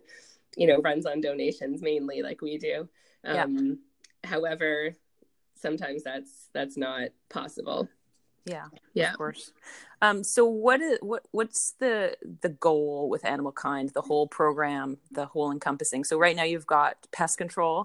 you 0.57 0.67
know, 0.67 0.79
runs 0.79 1.05
on 1.07 1.21
donations 1.21 1.83
mainly, 1.83 2.23
like 2.23 2.41
we 2.41 2.59
do. 2.59 2.89
Yeah. 3.25 3.45
Um, 3.45 3.81
However, 4.25 4.95
sometimes 5.57 6.03
that's 6.03 6.49
that's 6.53 6.77
not 6.77 7.09
possible. 7.29 7.89
Yeah, 8.51 8.67
Yeah. 8.95 9.11
of 9.13 9.17
course. 9.19 9.53
Um, 10.03 10.25
so 10.25 10.45
what 10.47 10.81
is 10.81 10.99
what 11.03 11.23
what's 11.31 11.73
the 11.79 12.17
the 12.45 12.49
goal 12.49 13.09
with 13.13 13.23
Animal 13.25 13.53
Kind, 13.53 13.91
the 13.91 14.01
whole 14.11 14.27
program, 14.27 14.99
the 15.19 15.27
whole 15.27 15.51
encompassing? 15.53 16.03
So 16.05 16.19
right 16.19 16.35
now 16.35 16.43
you've 16.53 16.67
got 16.67 16.95
pest 17.13 17.39
control, 17.39 17.77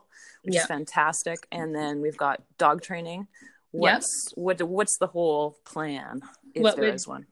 which 0.44 0.56
Yeah. 0.56 0.62
is 0.62 0.68
fantastic, 0.68 1.40
and 1.52 1.76
then 1.76 2.02
we've 2.02 2.18
got 2.28 2.42
dog 2.58 2.82
training. 2.82 3.28
What's 3.72 4.32
what 4.36 4.62
what's 4.62 4.98
the 4.98 5.08
whole 5.08 5.58
plan 5.66 6.22
if 6.54 6.62
What 6.64 6.76
there 6.78 6.86
would- 6.86 6.96
is 6.96 7.08
one? 7.08 7.28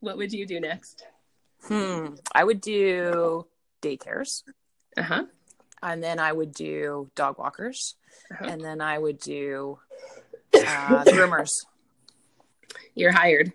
What 0.00 0.16
would 0.16 0.32
you 0.32 0.46
do 0.46 0.58
next? 0.60 1.04
Hmm. 1.68 2.14
I 2.34 2.42
would 2.44 2.60
do 2.62 3.46
daycares, 3.82 4.44
Uh 4.96 5.02
huh. 5.02 5.24
and 5.82 6.02
then 6.02 6.18
I 6.18 6.32
would 6.32 6.52
do 6.54 7.10
dog 7.16 7.36
walkers, 7.38 7.96
Uh-huh. 8.30 8.46
and 8.50 8.60
then 8.66 8.80
I 8.80 8.96
would 8.98 9.18
do 9.18 9.78
uh, 10.54 11.04
groomers. 11.04 11.66
You're 12.94 13.12
hired. 13.12 13.52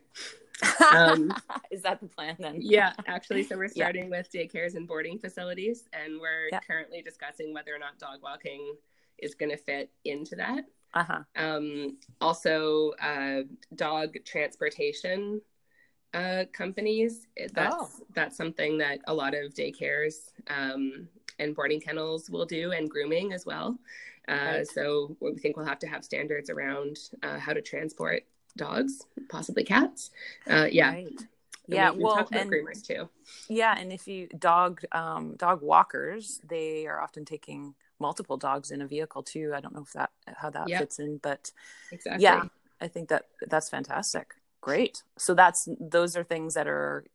Um, 0.93 1.33
is 1.71 1.81
that 1.81 1.99
the 1.99 2.07
plan 2.07 2.35
then? 2.39 2.59
Yeah, 2.61 2.93
actually, 3.07 3.43
so 3.43 3.57
we're 3.57 3.65
Yeah. 3.75 3.85
starting 3.85 4.09
with 4.09 4.31
daycares 4.31 4.75
and 4.75 4.87
boarding 4.87 5.19
facilities, 5.19 5.85
and 5.93 6.19
we're 6.19 6.49
Yeah. 6.51 6.59
currently 6.61 7.01
discussing 7.01 7.53
whether 7.53 7.73
or 7.75 7.79
not 7.79 7.99
dog 7.99 8.19
walking 8.23 8.75
is 9.17 9.35
going 9.35 9.51
to 9.51 9.57
fit 9.57 9.91
into 10.05 10.35
that. 10.37 10.65
Uh 10.93 11.03
huh. 11.03 11.19
Um, 11.35 11.97
also, 12.21 12.91
uh, 13.01 13.41
dog 13.75 14.15
transportation 14.25 15.41
uh, 16.13 16.45
companies. 16.53 17.27
it- 17.35 17.53
That's 17.53 17.75
Oh. 17.77 17.89
that's 18.13 18.37
something 18.37 18.77
that 18.77 18.99
a 19.07 19.13
lot 19.13 19.33
of 19.33 19.53
daycares 19.53 20.31
um, 20.47 21.09
and 21.39 21.53
boarding 21.53 21.81
kennels 21.81 22.29
will 22.29 22.45
do, 22.45 22.71
and 22.71 22.89
grooming 22.89 23.33
as 23.33 23.45
well. 23.45 23.77
Uh, 24.29 24.31
Right. 24.33 24.67
So 24.67 25.17
we 25.19 25.35
think 25.35 25.57
we'll 25.57 25.65
have 25.65 25.79
to 25.79 25.87
have 25.87 26.05
standards 26.05 26.49
around 26.49 26.97
uh, 27.21 27.37
how 27.37 27.51
to 27.51 27.61
transport 27.61 28.23
dogs, 28.55 29.05
possibly 29.29 29.63
cats. 29.63 30.11
Uh, 30.49 30.67
yeah, 30.71 30.91
Right. 30.91 31.07
Yeah. 31.67 31.91
we, 31.91 31.97
we 31.97 32.03
well, 32.03 32.29
and 32.31 32.51
groomers 32.51 32.85
too. 32.85 33.09
Yeah, 33.49 33.75
and 33.77 33.91
if 33.91 34.07
you 34.07 34.27
dog 34.39 34.81
um, 34.91 35.35
dog 35.35 35.61
walkers, 35.61 36.41
they 36.47 36.87
are 36.87 37.01
often 37.01 37.25
taking 37.25 37.75
multiple 37.99 38.37
dogs 38.37 38.71
in 38.71 38.81
a 38.81 38.87
vehicle 38.87 39.23
too. 39.23 39.53
I 39.55 39.61
don't 39.61 39.73
know 39.73 39.83
if 39.83 39.93
that 39.93 40.11
how 40.37 40.49
that 40.51 40.69
Yep. 40.69 40.79
fits 40.79 40.99
in, 40.99 41.17
but 41.17 41.51
Exactly. 41.91 42.23
yeah, 42.23 42.45
I 42.81 42.87
think 42.87 43.09
that 43.09 43.25
that's 43.47 43.69
fantastic. 43.69 44.35
Great. 44.61 45.03
So 45.17 45.33
that's 45.33 45.67
those 45.79 46.15
are 46.17 46.23
things 46.23 46.55
that 46.55 46.67
are 46.67 47.05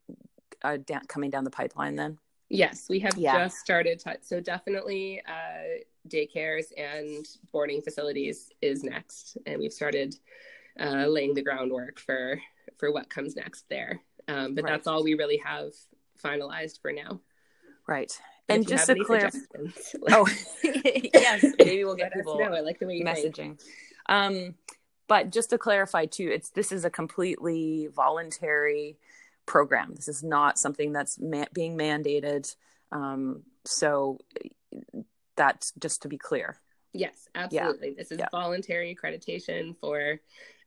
uh, 0.62 0.78
coming 1.08 1.30
down 1.30 1.44
the 1.44 1.50
pipeline. 1.50 1.96
Then 1.96 2.18
Yes, 2.48 2.86
we 2.88 2.98
have 3.00 3.16
Yeah. 3.16 3.38
just 3.44 3.58
started. 3.58 4.00
To, 4.00 4.18
so 4.22 4.40
definitely, 4.40 5.22
uh, 5.26 5.82
daycares 6.08 6.72
and 6.76 7.24
boarding 7.52 7.80
facilities 7.80 8.50
is 8.60 8.82
next, 8.82 9.38
and 9.46 9.60
we've 9.60 9.72
started 9.72 10.16
uh, 10.80 11.06
laying 11.06 11.34
the 11.34 11.42
groundwork 11.42 11.98
for 12.00 12.40
for 12.78 12.90
what 12.92 13.08
comes 13.10 13.36
next 13.36 13.68
there. 13.68 14.00
Um, 14.28 14.54
but 14.54 14.64
Right. 14.64 14.70
that's 14.72 14.86
all 14.86 15.02
we 15.04 15.14
really 15.14 15.36
have 15.38 15.72
finalized 16.22 16.80
for 16.80 16.92
now. 16.92 17.20
right. 17.86 18.12
But 18.46 18.54
And 18.56 18.66
just 18.68 18.86
to 18.86 18.94
clear, 19.04 19.30
oh 20.10 20.26
yes, 20.64 21.44
maybe 21.58 21.84
we'll 21.84 21.94
get 21.94 22.12
people 22.12 22.38
know. 22.38 22.52
I 22.54 22.60
like 22.60 22.78
the 22.80 22.86
way 22.86 22.94
you 22.96 23.04
think. 23.04 23.34
messaging. 23.36 23.60
Um, 24.08 24.54
but 25.08 25.30
just 25.30 25.50
to 25.50 25.58
clarify 25.58 26.06
too, 26.06 26.28
it's 26.32 26.50
this 26.50 26.72
is 26.72 26.84
a 26.84 26.90
completely 26.90 27.88
voluntary 27.94 28.98
program. 29.46 29.94
This 29.94 30.08
is 30.08 30.22
not 30.22 30.58
something 30.58 30.92
that's 30.92 31.18
ma- 31.18 31.46
being 31.52 31.76
mandated. 31.76 32.54
Um, 32.92 33.42
so 33.64 34.18
that's 35.36 35.72
just 35.78 36.02
to 36.02 36.08
be 36.08 36.18
clear. 36.18 36.56
Yes, 36.92 37.28
absolutely. 37.34 37.94
This 37.94 38.10
is 38.10 38.18
Yeah. 38.18 38.28
voluntary 38.32 38.94
accreditation 38.96 39.76
for, 39.80 40.20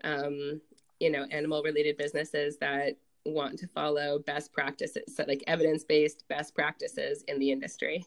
um, 0.03 0.61
you 0.99 1.09
know, 1.09 1.25
animal-related 1.31 1.97
businesses 1.97 2.57
that 2.57 2.97
want 3.25 3.57
to 3.59 3.67
follow 3.67 4.19
best 4.19 4.51
practices, 4.51 5.03
so 5.15 5.23
like 5.27 5.43
evidence-based 5.47 6.27
best 6.27 6.53
practices 6.53 7.23
in 7.27 7.39
the 7.39 7.51
industry. 7.51 8.05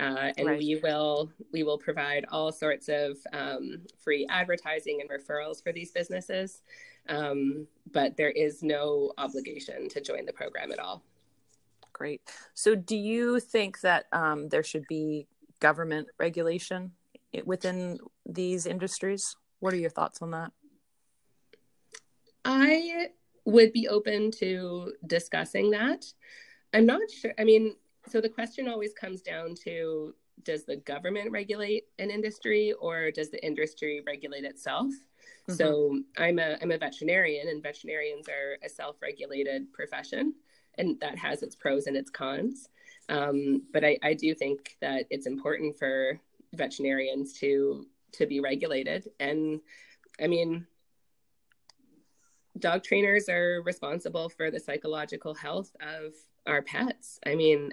Uh, 0.00 0.32
and 0.36 0.48
Right. 0.48 0.58
we 0.58 0.80
will 0.82 1.30
we 1.52 1.62
will 1.62 1.78
provide 1.78 2.26
all 2.32 2.50
sorts 2.50 2.88
of 2.88 3.16
um, 3.32 3.82
free 3.96 4.26
advertising 4.28 5.00
and 5.00 5.08
referrals 5.08 5.62
for 5.62 5.72
these 5.72 5.92
businesses, 5.92 6.62
um, 7.08 7.68
but 7.92 8.16
there 8.16 8.30
is 8.30 8.62
no 8.62 9.12
obligation 9.18 9.88
to 9.90 10.00
join 10.00 10.26
the 10.26 10.32
program 10.32 10.72
at 10.72 10.80
all. 10.80 11.04
Great. 11.92 12.22
So, 12.54 12.74
do 12.74 12.96
you 12.96 13.38
think 13.38 13.80
that 13.82 14.06
um, 14.12 14.48
there 14.48 14.64
should 14.64 14.84
be 14.88 15.28
government 15.60 16.08
regulation 16.18 16.90
within 17.44 17.98
these 18.26 18.66
industries? 18.66 19.36
What 19.60 19.72
are 19.74 19.78
your 19.78 19.90
thoughts 19.90 20.20
on 20.20 20.32
that? 20.32 20.50
I 22.44 23.08
would 23.44 23.72
be 23.72 23.88
open 23.88 24.30
to 24.32 24.92
discussing 25.06 25.70
that. 25.70 26.04
I'm 26.72 26.86
not 26.86 27.10
sure. 27.10 27.32
I 27.38 27.44
mean, 27.44 27.76
so 28.08 28.20
the 28.20 28.28
question 28.28 28.68
always 28.68 28.92
comes 28.94 29.22
down 29.22 29.54
to 29.64 30.14
does 30.42 30.64
the 30.64 30.76
government 30.76 31.30
regulate 31.30 31.84
an 31.98 32.10
industry 32.10 32.72
or 32.80 33.10
does 33.10 33.30
the 33.30 33.44
industry 33.44 34.02
regulate 34.06 34.44
itself? 34.44 34.86
Mm-hmm. 34.86 35.54
So 35.54 36.00
I'm 36.18 36.38
a 36.38 36.58
I'm 36.60 36.72
a 36.72 36.78
veterinarian 36.78 37.48
and 37.48 37.62
veterinarians 37.62 38.28
are 38.28 38.58
a 38.64 38.68
self-regulated 38.68 39.72
profession 39.72 40.34
and 40.76 40.98
that 41.00 41.16
has 41.18 41.42
its 41.42 41.54
pros 41.54 41.86
and 41.86 41.96
its 41.96 42.10
cons. 42.10 42.68
Um, 43.08 43.62
but 43.72 43.84
I, 43.84 43.98
I 44.02 44.14
do 44.14 44.34
think 44.34 44.76
that 44.80 45.04
it's 45.10 45.26
important 45.26 45.78
for 45.78 46.18
veterinarians 46.54 47.34
to 47.34 47.86
to 48.12 48.26
be 48.26 48.40
regulated. 48.40 49.08
And 49.20 49.60
I 50.20 50.26
mean, 50.26 50.66
dog 52.58 52.82
trainers 52.82 53.28
are 53.28 53.62
responsible 53.64 54.28
for 54.28 54.50
the 54.50 54.60
psychological 54.60 55.34
health 55.34 55.74
of 55.80 56.14
our 56.46 56.62
pets. 56.62 57.18
I 57.26 57.34
mean, 57.34 57.72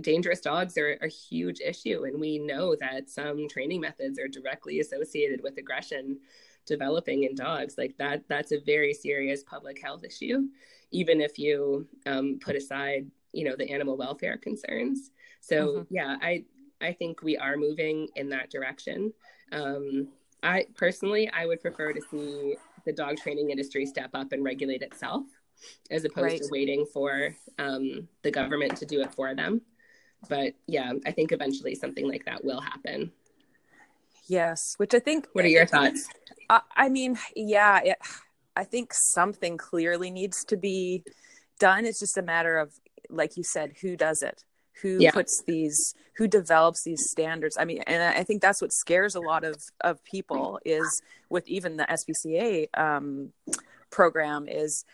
dangerous 0.00 0.40
dogs 0.40 0.76
are 0.78 0.98
a 1.00 1.08
huge 1.08 1.60
issue, 1.60 2.04
and 2.04 2.20
we 2.20 2.38
know 2.38 2.76
that 2.80 3.08
some 3.08 3.48
training 3.48 3.80
methods 3.80 4.18
are 4.18 4.28
directly 4.28 4.80
associated 4.80 5.42
with 5.42 5.56
aggression 5.58 6.18
developing 6.66 7.24
in 7.24 7.34
dogs. 7.34 7.76
Like 7.78 7.96
that, 7.98 8.24
that's 8.28 8.52
a 8.52 8.60
very 8.60 8.92
serious 8.92 9.42
public 9.42 9.82
health 9.82 10.04
issue, 10.04 10.48
even 10.90 11.20
if 11.20 11.38
you 11.38 11.88
um, 12.06 12.38
put 12.40 12.54
aside, 12.54 13.10
you 13.32 13.44
know, 13.44 13.56
the 13.56 13.70
animal 13.70 13.96
welfare 13.96 14.36
concerns. 14.36 15.10
So 15.40 15.56
Mhm. 15.66 15.86
yeah, 15.90 16.16
I 16.20 16.44
I 16.82 16.92
think 16.92 17.22
we 17.22 17.36
are 17.36 17.56
moving 17.56 18.08
in 18.16 18.30
that 18.30 18.50
direction. 18.50 19.12
Um, 19.52 20.08
I 20.42 20.66
personally, 20.74 21.28
I 21.30 21.44
would 21.44 21.60
prefer 21.60 21.92
to 21.92 22.00
see 22.00 22.56
the 22.84 22.92
dog 22.92 23.16
training 23.16 23.50
industry 23.50 23.86
step 23.86 24.10
up 24.14 24.32
and 24.32 24.44
regulate 24.44 24.82
itself, 24.82 25.24
as 25.90 26.04
opposed 26.04 26.24
Right. 26.24 26.42
to 26.42 26.48
waiting 26.50 26.86
for 26.92 27.34
um, 27.58 28.08
the 28.22 28.30
government 28.30 28.76
to 28.78 28.86
do 28.86 29.00
it 29.00 29.12
for 29.14 29.34
them. 29.34 29.62
But 30.28 30.54
yeah, 30.66 30.92
I 31.06 31.12
think 31.12 31.32
eventually 31.32 31.74
something 31.74 32.06
like 32.06 32.24
that 32.26 32.44
will 32.44 32.60
happen. 32.60 33.12
Yes, 34.26 34.74
which 34.76 34.94
I 34.94 34.98
think. 35.00 35.26
What 35.32 35.44
are 35.44 35.48
your 35.48 35.66
thoughts? 35.66 36.06
I, 36.48 36.60
I 36.76 36.88
mean, 36.88 37.18
yeah, 37.34 37.80
it, 37.82 37.96
I 38.54 38.64
think 38.64 38.92
something 38.92 39.56
clearly 39.56 40.10
needs 40.10 40.44
to 40.44 40.56
be 40.56 41.04
done. 41.58 41.84
It's 41.86 42.00
just 42.00 42.18
a 42.18 42.22
matter 42.22 42.58
of, 42.58 42.72
like 43.08 43.36
you 43.36 43.42
said, 43.42 43.72
who 43.80 43.96
does 43.96 44.22
it? 44.22 44.44
Who 44.82 44.98
Yeah. 45.00 45.10
puts 45.12 45.42
these? 45.46 45.94
Who 46.16 46.26
develops 46.26 46.82
these 46.82 47.10
standards? 47.10 47.56
I 47.58 47.64
mean, 47.64 47.82
and 47.86 48.02
I 48.02 48.22
think 48.24 48.42
that's 48.42 48.60
what 48.62 48.72
scares 48.72 49.14
a 49.14 49.20
lot 49.20 49.44
of 49.44 49.56
of 49.80 50.02
people 50.04 50.60
is 50.64 51.02
with 51.28 51.46
even 51.48 51.76
the 51.76 51.84
SPCA 51.84 52.68
um, 52.78 53.32
program 53.90 54.48
is 54.48 54.84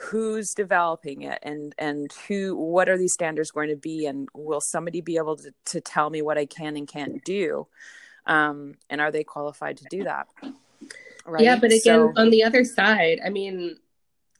who's 0.00 0.54
developing 0.54 1.22
it 1.22 1.38
and 1.42 1.74
and 1.76 2.12
who 2.28 2.54
what 2.56 2.88
are 2.88 2.96
these 2.96 3.12
standards 3.12 3.50
going 3.50 3.68
to 3.68 3.76
be 3.76 4.06
and 4.06 4.28
will 4.32 4.60
somebody 4.60 5.00
be 5.00 5.16
able 5.16 5.36
to, 5.36 5.52
to 5.64 5.80
tell 5.80 6.08
me 6.08 6.22
what 6.22 6.38
i 6.38 6.46
can 6.46 6.76
and 6.76 6.86
can't 6.86 7.24
do 7.24 7.66
um 8.26 8.74
and 8.88 9.00
are 9.00 9.10
they 9.10 9.24
qualified 9.24 9.76
to 9.76 9.84
do 9.90 10.04
that 10.04 10.28
right 11.26 11.42
Yeah, 11.42 11.56
but 11.56 11.72
again, 11.72 11.80
So- 11.82 12.12
on 12.16 12.30
the 12.30 12.44
other 12.44 12.64
side, 12.64 13.20
I 13.24 13.28
mean, 13.28 13.76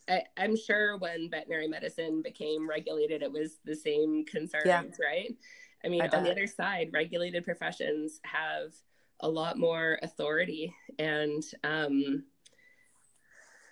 I, 0.08 0.22
I'm 0.36 0.56
sure 0.56 0.96
when 0.96 1.30
veterinary 1.30 1.68
medicine 1.68 2.22
became 2.22 2.68
regulated, 2.68 3.22
it 3.22 3.30
was 3.30 3.58
the 3.64 3.74
same 3.74 4.24
concerns, 4.24 4.64
Yeah. 4.66 4.82
right? 5.04 5.36
I 5.84 5.88
mean, 5.88 6.02
I 6.02 6.08
on 6.08 6.24
the 6.24 6.30
other 6.30 6.46
side, 6.46 6.90
regulated 6.92 7.44
professions 7.44 8.20
have 8.24 8.72
a 9.20 9.28
lot 9.28 9.58
more 9.58 9.98
authority 10.02 10.74
and 10.98 11.42
um, 11.64 12.24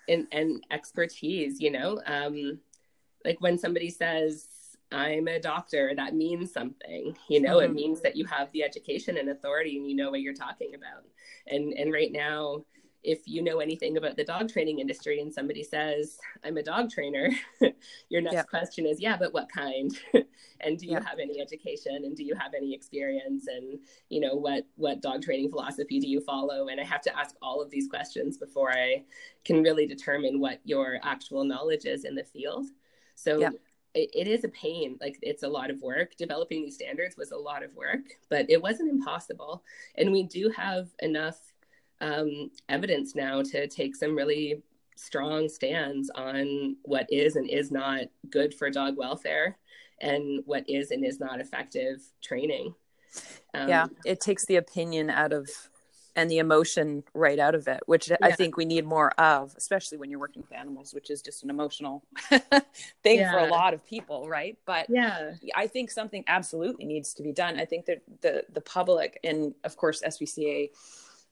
and 0.09 0.27
and 0.33 0.65
expertise. 0.71 1.61
You 1.61 1.71
know, 1.73 2.01
um, 2.07 2.61
like 3.25 3.41
when 3.41 3.59
somebody 3.59 3.91
says. 3.91 4.49
I'm 4.93 5.27
a 5.27 5.41
doctor. 5.41 5.95
That 5.97 6.15
means 6.15 6.53
something, 6.53 7.17
you 7.29 7.41
know. 7.41 7.59
It 7.59 7.73
Mhm. 7.73 7.75
means 7.75 8.01
that 8.03 8.15
you 8.15 8.25
have 8.27 8.53
the 8.53 8.63
education 8.63 9.17
and 9.19 9.31
authority, 9.31 9.77
and 9.77 9.91
you 9.91 9.97
know 9.97 10.13
what 10.13 10.21
you're 10.21 10.33
talking 10.33 10.77
about. 10.77 11.03
And 11.49 11.73
and 11.75 11.93
right 11.93 12.13
now, 12.13 12.65
if 13.07 13.21
you 13.25 13.41
know 13.41 13.61
anything 13.61 13.97
about 13.97 14.17
the 14.17 14.25
dog 14.25 14.51
training 14.51 14.81
industry 14.81 15.21
and 15.21 15.33
somebody 15.33 15.63
says, 15.63 16.19
I'm 16.45 16.57
a 16.57 16.63
dog 16.63 16.91
trainer, 16.91 17.31
your 18.09 18.21
next 18.21 18.49
question 18.49 18.85
is, 18.85 19.01
yeah, 19.01 19.17
but 19.17 19.33
what 19.33 19.49
kind? 19.49 19.97
and 20.61 20.77
do 20.77 20.87
you 20.87 20.97
have 20.97 21.21
any 21.21 21.41
education 21.41 21.95
and 21.95 22.17
do 22.17 22.25
you 22.25 22.35
have 22.35 22.53
any 22.55 22.75
experience? 22.75 23.47
And, 23.47 23.79
you 24.09 24.21
know, 24.21 24.35
what, 24.35 24.67
what 24.75 25.01
dog 25.01 25.23
training 25.23 25.51
philosophy 25.51 26.01
do 26.01 26.09
you 26.09 26.21
follow? 26.21 26.67
And 26.67 26.81
I 26.81 26.85
have 26.85 27.01
to 27.03 27.17
ask 27.17 27.37
all 27.41 27.63
of 27.63 27.71
these 27.71 27.87
questions 27.87 28.39
before 28.39 28.73
I 28.73 29.05
can 29.45 29.63
really 29.63 29.87
determine 29.87 30.41
what 30.41 30.59
your 30.65 30.99
actual 31.05 31.45
knowledge 31.45 31.85
is 31.85 32.05
in 32.05 32.17
the 32.17 32.25
field. 32.25 32.67
So 33.15 33.39
it 33.95 34.27
is 34.27 34.45
a 34.45 34.49
pain. 34.49 34.99
Like 35.01 35.17
it's 35.23 35.45
a 35.45 35.49
lot 35.49 35.71
of 35.71 35.81
work. 35.81 36.17
Developing 36.17 36.65
these 36.65 36.75
standards 36.75 37.17
was 37.17 37.31
a 37.31 37.37
lot 37.37 37.63
of 37.63 37.75
work, 37.75 38.01
but 38.29 38.51
it 38.51 38.61
wasn't 38.61 38.91
impossible. 38.91 39.63
And 39.95 40.13
we 40.13 40.25
do 40.25 40.51
have 40.57 40.89
enough 41.01 41.39
um, 42.01 42.51
evidence 42.69 43.15
now 43.15 43.43
to 43.43 43.67
take 43.67 43.97
some 43.97 44.17
really 44.17 44.63
strong 44.97 45.49
stands 45.49 46.11
on 46.11 46.77
what 46.83 47.07
is 47.13 47.37
and 47.37 47.49
is 47.49 47.71
not 47.71 48.03
good 48.31 48.55
for 48.55 48.71
dog 48.71 48.97
welfare 48.97 49.59
and 50.01 50.43
what 50.47 50.69
is 50.69 50.91
and 50.91 51.05
is 51.05 51.21
not 51.21 51.41
effective 51.41 52.03
training. 52.23 52.75
Um, 53.55 53.69
yeah, 53.69 53.87
it 54.05 54.21
takes 54.21 54.45
the 54.47 54.57
opinion 54.57 55.11
out 55.11 55.33
of 55.33 55.49
and 56.17 56.31
the 56.31 56.39
emotion 56.39 57.05
right 57.13 57.39
out 57.39 57.55
of 57.55 57.69
it, 57.69 57.81
which 57.85 58.09
yeah. 58.09 58.17
I 58.23 58.33
think 58.33 58.57
we 58.57 58.65
need 58.65 58.87
more 58.87 59.11
of, 59.21 59.55
especially 59.57 59.99
when 59.99 60.11
you're 60.11 60.19
working 60.19 60.41
with 60.41 60.59
animals, 60.59 60.95
which 60.95 61.11
is 61.11 61.21
just 61.21 61.45
an 61.45 61.51
emotional 61.51 62.03
thing 63.03 63.19
yeah. 63.19 63.31
for 63.31 63.39
a 63.39 63.49
lot 63.49 63.75
of 63.75 63.85
people, 63.87 64.27
right? 64.27 64.57
But 64.65 64.87
yeah, 64.89 65.33
I 65.55 65.67
think 65.67 65.91
something 65.91 66.25
absolutely 66.27 66.87
needs 66.87 67.13
to 67.15 67.23
be 67.23 67.33
done. 67.33 67.61
I 67.61 67.67
think 67.67 67.85
that 67.87 68.01
the 68.23 68.45
the 68.51 68.63
public 68.63 69.21
and 69.23 69.55
of 69.63 69.77
course 69.77 70.03
SPCA 70.03 70.71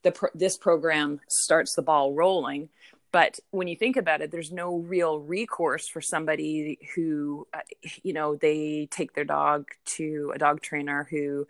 the 0.05 0.13
pro- 0.13 0.31
this 0.35 0.57
program 0.57 1.21
starts 1.29 1.75
the 1.75 1.83
ball 1.83 2.13
rolling 2.13 2.69
but 3.11 3.39
when 3.51 3.69
you 3.69 3.77
think 3.77 3.97
about 3.97 4.21
it 4.21 4.31
there's 4.31 4.53
no 4.53 4.77
real 4.77 5.19
recourse 5.19 5.89
for 5.89 6.01
somebody 6.01 6.79
who 6.95 7.47
uh, 7.53 7.59
you 8.03 8.13
know 8.13 8.37
they 8.37 8.87
take 8.91 9.15
their 9.15 9.25
dog 9.25 9.67
to 9.85 10.33
a 10.35 10.39
dog 10.39 10.61
trainer 10.61 11.09
who 11.11 11.47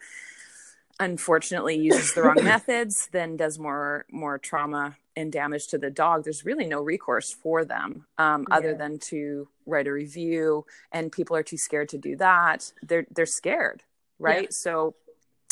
unfortunately 1.00 1.76
uses 1.76 2.14
the 2.14 2.22
wrong 2.22 2.36
methods 2.44 3.08
then 3.12 3.36
does 3.36 3.58
more 3.58 4.06
more 4.10 4.38
trauma 4.38 4.96
and 5.16 5.32
damage 5.32 5.66
to 5.66 5.78
the 5.78 5.90
dog 5.90 6.24
there's 6.24 6.44
really 6.44 6.66
no 6.66 6.80
recourse 6.80 7.32
for 7.32 7.64
them 7.64 8.06
um, 8.18 8.46
yeah. 8.48 8.56
other 8.56 8.74
than 8.74 8.98
to 8.98 9.48
write 9.66 9.86
a 9.86 9.92
review 9.92 10.64
and 10.92 11.12
people 11.12 11.36
are 11.36 11.42
too 11.42 11.58
scared 11.58 11.88
to 11.88 11.98
do 11.98 12.16
that 12.16 12.72
they're 12.82 13.06
they're 13.10 13.26
scared 13.26 13.82
right 14.18 14.44
yeah. 14.44 14.48
so 14.50 14.94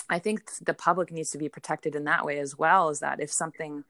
I 0.08 0.18
think 0.18 0.42
the 0.60 0.74
public 0.74 1.12
needs 1.12 1.30
to 1.30 1.38
be 1.38 1.48
protected 1.48 1.94
in 1.94 2.04
that 2.04 2.24
way 2.24 2.38
as 2.38 2.56
well. 2.56 2.88
Is 2.90 3.00
that 3.00 3.20
if 3.20 3.32
something 3.32 3.84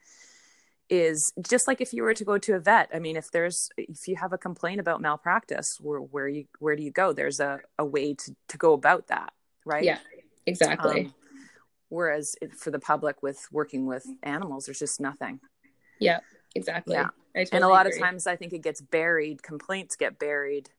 is 0.88 1.33
just 1.49 1.66
like 1.66 1.81
if 1.81 1.92
you 1.92 2.02
were 2.02 2.14
to 2.14 2.25
go 2.25 2.38
to 2.38 2.54
a 2.54 2.61
vet, 2.61 2.90
I 2.95 2.99
mean, 2.99 3.16
if 3.16 3.31
there's 3.31 3.69
if 3.76 4.07
you 4.07 4.16
have 4.16 4.33
a 4.33 4.38
complaint 4.38 4.81
about 4.81 5.00
malpractice, 5.00 5.78
where 5.81 6.00
where 6.00 6.28
you 6.28 6.45
where 6.59 6.76
do 6.76 6.83
you 6.83 6.90
go? 6.90 7.12
There's 7.12 7.40
a 7.40 7.61
a 7.78 7.85
way 7.85 8.14
to 8.14 8.37
to 8.49 8.59
go 8.59 8.73
about 8.73 9.09
that, 9.09 9.33
right? 9.64 9.85
Yeah, 9.85 9.99
exactly. 10.47 11.07
Um, 11.07 11.14
whereas 11.88 12.35
for 12.57 12.71
the 12.71 12.78
public 12.78 13.23
with 13.23 13.47
working 13.50 13.87
with 13.87 14.07
animals, 14.23 14.66
there's 14.66 14.78
just 14.78 15.00
nothing. 15.00 15.40
Yeah, 15.99 16.21
exactly. 16.54 16.95
Yeah, 16.95 17.09
totally 17.35 17.49
and 17.52 17.64
a 17.64 17.69
lot 17.69 17.87
agree. 17.87 17.99
of 17.99 18.04
times 18.04 18.26
I 18.26 18.37
think 18.37 18.52
it 18.52 18.62
gets 18.62 18.81
buried. 18.81 19.42
Complaints 19.42 19.97
get 19.97 20.19
buried. 20.19 20.71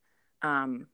Um, 0.42 0.88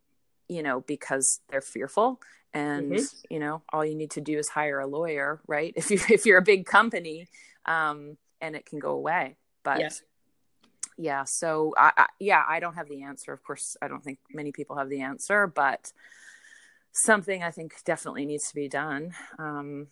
you 0.49 0.63
know, 0.63 0.81
because 0.81 1.39
they're 1.49 1.61
fearful 1.61 2.19
and 2.53 2.91
mm-hmm. 2.91 3.33
you 3.33 3.39
know 3.39 3.61
all 3.71 3.85
you 3.85 3.95
need 3.95 4.11
to 4.11 4.21
do 4.21 4.37
is 4.37 4.49
hire 4.49 4.79
a 4.79 4.87
lawyer 4.87 5.39
right? 5.47 5.73
If 5.77 5.91
you 5.91 5.99
if 6.09 6.25
you're 6.25 6.39
a 6.39 6.43
big 6.43 6.65
company 6.65 7.27
um 7.65 8.17
and 8.41 8.55
it 8.55 8.65
can 8.65 8.79
go 8.79 8.91
away. 8.91 9.37
But 9.63 9.79
yeah, 9.79 9.89
yeah 10.97 11.23
so 11.25 11.73
I, 11.77 11.91
I, 11.97 12.05
yeah 12.19 12.43
i 12.47 12.59
don't 12.59 12.75
have 12.75 12.89
the 12.89 13.03
answer. 13.03 13.31
Of 13.31 13.43
course 13.43 13.77
i 13.81 13.87
don't 13.87 14.03
think 14.03 14.19
many 14.33 14.51
people 14.51 14.77
have 14.77 14.89
the 14.89 15.01
answer 15.01 15.47
but 15.47 15.91
something 16.91 17.43
i 17.43 17.51
think 17.51 17.73
definitely 17.85 18.25
needs 18.25 18.49
to 18.49 18.55
be 18.55 18.67
done. 18.67 19.13
Um 19.37 19.87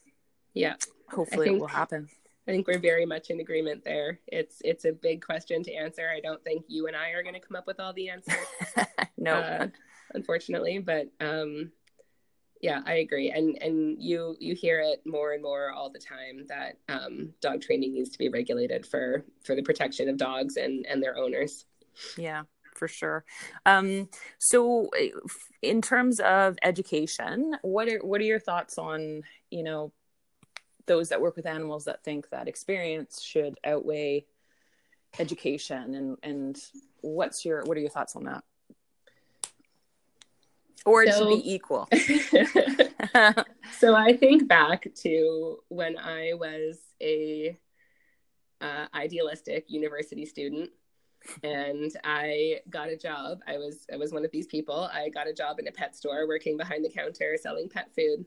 yeah. 0.54 0.76
hopefully 1.12 1.48
think, 1.48 1.58
it 1.58 1.62
will 1.62 1.68
happen. 1.68 2.10
I 2.48 2.52
think 2.52 2.66
we're 2.66 2.80
very 2.80 3.06
much 3.06 3.30
in 3.30 3.40
agreement 3.40 3.84
there. 3.84 4.20
It's 4.26 4.62
it's 4.64 4.86
a 4.86 4.92
big 4.92 5.24
question 5.24 5.62
to 5.64 5.74
answer. 5.74 6.10
I 6.10 6.22
don't 6.22 6.44
think 6.44 6.66
you 6.68 6.88
and 6.88 6.96
i 6.96 7.10
are 7.10 7.22
going 7.22 7.36
to 7.36 7.42
come 7.42 7.56
up 7.56 7.68
with 7.68 7.80
all 7.80 7.94
the 7.94 8.10
answers. 8.10 8.36
No. 9.18 9.34
Uh, 9.34 9.68
unfortunately 10.18 10.80
but 10.80 11.08
um 11.22 11.72
yeah 12.62 12.82
i 12.86 12.96
agree. 12.96 13.32
And 13.32 13.58
and 13.62 14.02
you 14.02 14.36
you 14.40 14.56
hear 14.56 14.80
it 14.80 15.02
more 15.06 15.34
and 15.34 15.42
more 15.42 15.72
all 15.72 15.90
the 15.90 16.00
time 16.00 16.46
that 16.48 16.78
um, 16.90 17.34
dog 17.42 17.62
training 17.62 17.94
needs 17.94 18.10
to 18.12 18.18
be 18.18 18.30
regulated 18.30 18.86
for 18.86 19.26
for 19.44 19.56
the 19.56 19.64
protection 19.64 20.10
of 20.10 20.18
dogs 20.18 20.58
and 20.58 20.86
and 20.86 21.02
their 21.02 21.18
owners. 21.18 21.66
Yeah 22.18 22.44
for 22.76 22.88
sure. 22.88 23.26
Um, 23.66 24.08
so 24.38 24.90
eh, 24.98 25.10
in 25.64 25.82
terms 25.82 26.20
of 26.20 26.58
education 26.62 27.56
what 27.64 27.88
are 27.88 28.00
what 28.00 28.22
are 28.22 28.26
your 28.26 28.40
thoughts 28.40 28.78
on 28.78 29.24
you 29.50 29.64
know 29.64 29.92
those 30.86 31.10
that 31.10 31.20
work 31.20 31.36
with 31.36 31.46
animals 31.48 31.86
that 31.86 32.04
think 32.04 32.30
that 32.30 32.48
experience 32.48 33.22
should 33.22 33.60
outweigh 33.66 34.26
education 35.20 35.96
and 35.96 36.18
and 36.24 36.58
what's 37.02 37.44
your 37.44 37.64
what 37.64 37.78
are 37.78 37.82
your 37.82 37.90
thoughts 37.90 38.16
on 38.16 38.26
that 38.26 38.44
or 40.86 41.04
it 41.04 41.14
so, 41.14 41.20
should 41.20 41.44
be 41.44 41.54
equal. 41.54 41.88
so 43.80 43.96
I 43.96 44.16
think 44.16 44.48
back 44.48 44.88
to 45.04 45.58
when 45.70 45.98
I 45.98 46.34
was 46.34 46.80
a 47.02 47.58
uh, 48.62 48.86
idealistic 48.94 49.66
university 49.70 50.26
student 50.26 50.70
and 51.44 51.92
I 52.04 52.62
got 52.70 52.90
a 52.90 52.98
job. 52.98 53.40
I 53.48 53.58
was 53.58 53.86
I 53.92 53.98
was 53.98 54.14
one 54.14 54.26
of 54.26 54.32
these 54.32 54.48
people. 54.48 54.90
I 54.94 55.10
got 55.10 55.28
a 55.28 55.34
job 55.34 55.60
in 55.60 55.68
a 55.68 55.72
pet 55.72 55.96
store 55.96 56.28
working 56.28 56.58
behind 56.58 56.86
the 56.86 56.90
counter 56.90 57.38
selling 57.42 57.70
pet 57.70 57.90
food. 57.96 58.26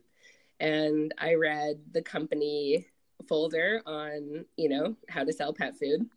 And 0.58 1.14
I 1.18 1.34
read 1.34 1.80
the 1.92 2.02
company 2.02 2.86
folder 3.28 3.80
on, 3.86 4.44
you 4.56 4.68
know, 4.68 4.96
how 5.08 5.24
to 5.24 5.32
sell 5.32 5.54
pet 5.54 5.78
food 5.78 6.08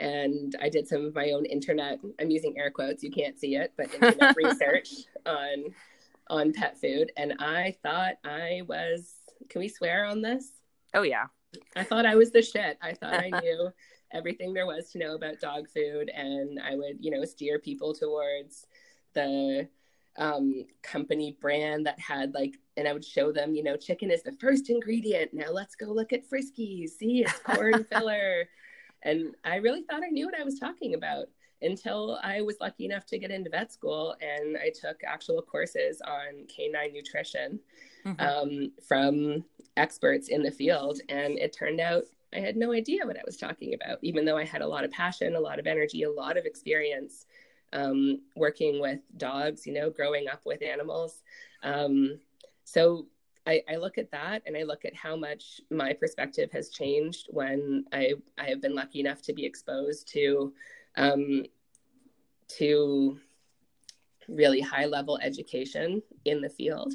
and 0.00 0.56
I 0.60 0.68
did 0.68 0.88
some 0.88 1.04
of 1.04 1.14
my 1.14 1.30
own 1.30 1.44
internet. 1.44 1.98
I'm 2.18 2.30
using 2.30 2.58
air 2.58 2.70
quotes. 2.70 3.02
You 3.02 3.10
can't 3.10 3.38
see 3.38 3.56
it, 3.56 3.72
but 3.76 3.92
internet 3.94 4.34
research 4.44 4.90
on 5.26 5.74
on 6.28 6.52
pet 6.52 6.80
food, 6.80 7.12
and 7.16 7.34
I 7.38 7.76
thought 7.82 8.14
I 8.24 8.62
was. 8.66 9.12
Can 9.48 9.60
we 9.60 9.68
swear 9.68 10.06
on 10.06 10.22
this? 10.22 10.52
Oh 10.94 11.02
yeah. 11.02 11.26
I 11.76 11.84
thought 11.84 12.06
I 12.06 12.14
was 12.14 12.30
the 12.30 12.42
shit. 12.42 12.78
I 12.80 12.94
thought 12.94 13.14
I 13.14 13.30
knew 13.42 13.70
everything 14.12 14.52
there 14.52 14.66
was 14.66 14.90
to 14.90 14.98
know 14.98 15.14
about 15.14 15.40
dog 15.40 15.68
food, 15.68 16.10
and 16.10 16.58
I 16.60 16.74
would, 16.74 16.96
you 17.00 17.10
know, 17.10 17.24
steer 17.24 17.58
people 17.58 17.94
towards 17.94 18.66
the 19.14 19.68
um, 20.16 20.64
company 20.82 21.36
brand 21.40 21.86
that 21.86 21.98
had 21.98 22.34
like, 22.34 22.54
and 22.76 22.88
I 22.88 22.92
would 22.92 23.04
show 23.04 23.32
them, 23.32 23.54
you 23.54 23.62
know, 23.62 23.76
chicken 23.76 24.10
is 24.10 24.22
the 24.22 24.36
first 24.40 24.70
ingredient. 24.70 25.32
Now 25.34 25.50
let's 25.50 25.74
go 25.74 25.86
look 25.86 26.12
at 26.12 26.28
Friskies. 26.28 26.90
See, 26.90 27.22
it's 27.22 27.38
corn 27.44 27.84
filler. 27.84 28.48
And 29.02 29.34
I 29.44 29.56
really 29.56 29.82
thought 29.82 30.02
I 30.04 30.10
knew 30.10 30.26
what 30.26 30.38
I 30.38 30.44
was 30.44 30.58
talking 30.58 30.94
about 30.94 31.26
until 31.62 32.18
I 32.22 32.40
was 32.40 32.56
lucky 32.60 32.86
enough 32.86 33.06
to 33.06 33.18
get 33.18 33.30
into 33.30 33.50
vet 33.50 33.72
school 33.72 34.16
and 34.20 34.56
I 34.56 34.70
took 34.70 35.02
actual 35.04 35.42
courses 35.42 36.00
on 36.06 36.46
canine 36.46 36.92
nutrition 36.92 37.60
mm-hmm. 38.04 38.20
um, 38.20 38.72
from 38.86 39.44
experts 39.76 40.28
in 40.28 40.42
the 40.42 40.50
field. 40.50 41.00
And 41.08 41.38
it 41.38 41.52
turned 41.52 41.80
out 41.80 42.04
I 42.32 42.38
had 42.38 42.56
no 42.56 42.72
idea 42.72 43.04
what 43.04 43.18
I 43.18 43.22
was 43.26 43.36
talking 43.36 43.74
about, 43.74 43.98
even 44.02 44.24
though 44.24 44.38
I 44.38 44.44
had 44.44 44.62
a 44.62 44.68
lot 44.68 44.84
of 44.84 44.90
passion, 44.90 45.34
a 45.34 45.40
lot 45.40 45.58
of 45.58 45.66
energy, 45.66 46.04
a 46.04 46.10
lot 46.10 46.36
of 46.36 46.44
experience 46.44 47.26
um, 47.72 48.20
working 48.36 48.80
with 48.80 49.00
dogs, 49.16 49.66
you 49.66 49.72
know, 49.72 49.90
growing 49.90 50.28
up 50.28 50.42
with 50.46 50.62
animals. 50.62 51.22
Um, 51.62 52.18
so 52.64 53.06
I, 53.46 53.62
I, 53.70 53.76
look 53.76 53.98
at 53.98 54.10
that 54.10 54.42
and 54.46 54.56
I 54.56 54.64
look 54.64 54.84
at 54.84 54.94
how 54.94 55.16
much 55.16 55.60
my 55.70 55.92
perspective 55.92 56.50
has 56.52 56.68
changed 56.68 57.28
when 57.30 57.84
I, 57.92 58.12
I 58.38 58.44
have 58.44 58.60
been 58.60 58.74
lucky 58.74 59.00
enough 59.00 59.22
to 59.22 59.32
be 59.32 59.46
exposed 59.46 60.08
to 60.12 60.52
um, 60.96 61.44
to 62.58 63.18
really 64.28 64.60
high 64.60 64.86
level 64.86 65.18
education 65.22 66.02
in 66.24 66.40
the 66.40 66.48
field. 66.48 66.92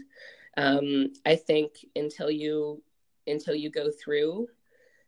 Um, 0.57 1.13
I 1.25 1.35
think 1.35 1.85
until 1.95 2.31
you 2.31 2.81
until 3.27 3.55
you 3.55 3.69
go 3.69 3.89
through 3.91 4.47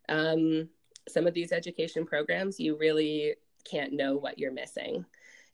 um, 0.08 0.68
some 1.08 1.26
of 1.26 1.34
these 1.34 1.52
education 1.52 2.04
programs, 2.04 2.58
you 2.58 2.76
really 2.76 3.34
can't 3.64 3.92
know 3.92 4.16
what 4.16 4.38
you're 4.38 4.52
missing. 4.52 5.04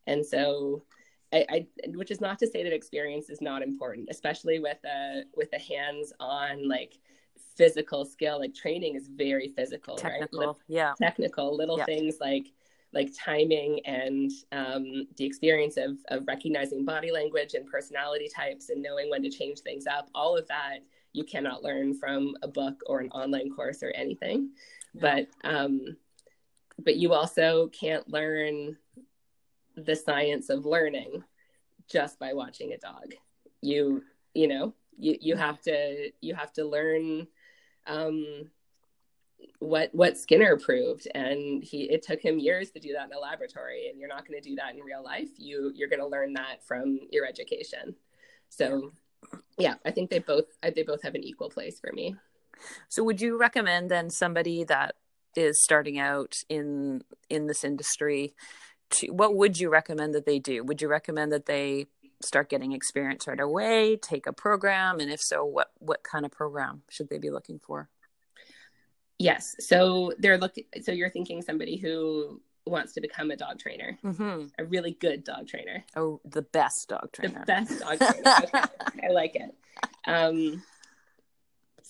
And 0.07 0.25
so 0.25 0.83
I, 1.35 1.47
I, 1.51 1.67
which 1.95 2.13
is 2.13 2.21
not 2.21 2.39
to 2.39 2.47
say 2.47 2.63
that 2.63 2.73
experience 2.73 3.29
is 3.29 3.41
not 3.41 3.63
important, 3.63 4.09
especially 4.11 4.61
with 4.61 4.79
a 4.85 5.23
with 5.35 5.49
a 5.53 5.59
hands-on 5.59 6.69
like 6.69 6.99
physical 7.57 8.05
skill. 8.05 8.39
Like 8.39 8.55
training 8.55 8.95
is 8.95 9.09
very 9.09 9.49
physical, 9.49 9.97
technical, 9.97 10.47
right? 10.47 10.57
yeah, 10.69 10.93
technical 11.01 11.57
little 11.57 11.79
yeah. 11.79 11.87
things 11.87 12.17
like 12.21 12.53
like 12.93 13.11
timing 13.19 13.81
and 13.85 14.31
um, 14.53 15.09
the 15.17 15.25
experience 15.25 15.77
of 15.77 15.99
of 16.09 16.27
recognizing 16.29 16.85
body 16.85 17.11
language 17.11 17.55
and 17.55 17.67
personality 17.67 18.29
types 18.35 18.71
and 18.71 18.81
knowing 18.81 19.11
when 19.11 19.23
to 19.23 19.31
change 19.31 19.59
things 19.61 19.87
up. 19.87 20.09
All 20.15 20.37
of 20.37 20.47
that 20.47 20.79
you 21.13 21.25
cannot 21.25 21.65
learn 21.65 21.95
from 21.95 22.35
a 22.43 22.49
book 22.49 22.81
or 22.87 23.01
an 23.01 23.11
online 23.11 23.51
course 23.51 23.83
or 23.83 23.91
anything. 23.91 24.51
But 24.95 25.27
um, 25.43 25.97
but 26.79 26.97
you 26.97 27.13
also 27.13 27.69
can't 27.69 28.09
learn 28.09 28.77
the 29.77 29.97
science 29.97 30.51
of 30.51 30.65
learning 30.65 31.25
just 31.91 32.19
by 32.19 32.33
watching 32.33 32.73
a 32.73 32.79
dog. 32.79 33.15
You 33.61 34.03
you 34.35 34.49
know 34.49 34.75
you 34.99 35.17
you 35.21 35.37
have 35.37 35.61
to 35.63 36.11
you 36.21 36.35
have 36.35 36.53
to 36.55 36.65
learn 36.65 37.27
um, 37.87 38.51
what 39.59 39.91
what 39.93 40.19
Skinner 40.19 40.57
proved, 40.57 41.09
and 41.15 41.63
he 41.63 41.85
it 41.85 42.03
took 42.03 42.21
him 42.21 42.39
years 42.39 42.71
to 42.71 42.81
do 42.81 42.93
that 42.93 43.07
in 43.07 43.13
a 43.13 43.19
laboratory, 43.19 43.89
and 43.89 43.99
you're 43.99 44.09
not 44.09 44.27
going 44.27 44.41
to 44.41 44.49
do 44.49 44.57
that 44.57 44.75
in 44.75 44.81
real 44.81 45.03
life. 45.03 45.31
You 45.37 45.73
you're 45.75 45.89
going 45.89 46.01
to 46.01 46.07
learn 46.07 46.35
that 46.35 46.65
from 46.67 47.01
your 47.11 47.27
education. 47.27 47.95
So, 48.49 48.93
yeah, 49.59 49.75
I 49.85 49.91
think 49.91 50.11
they 50.11 50.21
both 50.21 50.47
they 50.63 50.83
both 50.83 51.03
have 51.03 51.15
an 51.15 51.25
equal 51.25 51.51
place 51.51 51.81
for 51.81 51.93
me. 51.93 52.17
So, 52.89 53.03
would 53.05 53.21
you 53.21 53.39
recommend 53.39 53.91
then 53.91 54.11
somebody 54.11 54.65
that 54.65 54.95
is 55.37 55.63
starting 55.63 55.99
out 55.99 56.43
in 56.49 57.03
in 57.29 57.47
this 57.47 57.65
industry? 57.65 58.35
To, 58.95 59.11
what 59.11 59.35
would 59.35 59.59
you 59.59 59.71
recommend 59.71 60.15
that 60.15 60.27
they 60.27 60.39
do? 60.39 60.65
Would 60.65 60.83
you 60.83 60.89
recommend 60.89 61.33
that 61.33 61.47
they 61.47 61.87
start 62.23 62.49
getting 62.49 62.73
experience 62.73 63.27
right 63.27 63.41
away, 63.41 63.97
take 63.97 64.27
a 64.27 64.33
program, 64.33 65.01
and 65.01 65.11
if 65.11 65.21
so, 65.21 65.45
what 65.45 65.73
what 65.79 66.03
kind 66.03 66.25
of 66.25 66.33
program 66.33 66.83
should 66.89 67.09
they 67.09 67.19
be 67.19 67.31
looking 67.31 67.59
for? 67.59 67.89
Yes, 69.19 69.55
so 69.61 70.13
they're 70.19 70.39
looking. 70.39 70.65
So 70.83 70.93
you're 70.93 71.11
thinking 71.11 71.43
somebody 71.43 71.77
who 71.77 72.41
wants 72.67 72.95
to 72.95 73.01
become 73.01 73.31
a 73.31 73.37
dog 73.37 73.59
trainer, 73.59 73.99
mm-hmm. 74.05 74.47
a 74.59 74.65
really 74.65 74.93
good 74.93 75.23
dog 75.23 75.47
trainer. 75.47 75.85
Oh, 75.97 76.21
the 76.25 76.43
best 76.43 76.89
dog 76.89 77.11
trainer. 77.13 77.41
The 77.41 77.47
best 77.47 77.81
dog 77.81 77.99
trainer. 77.99 78.69
Okay. 78.89 79.07
I 79.07 79.11
like 79.11 79.37
it. 79.37 79.55
Um, 80.07 80.63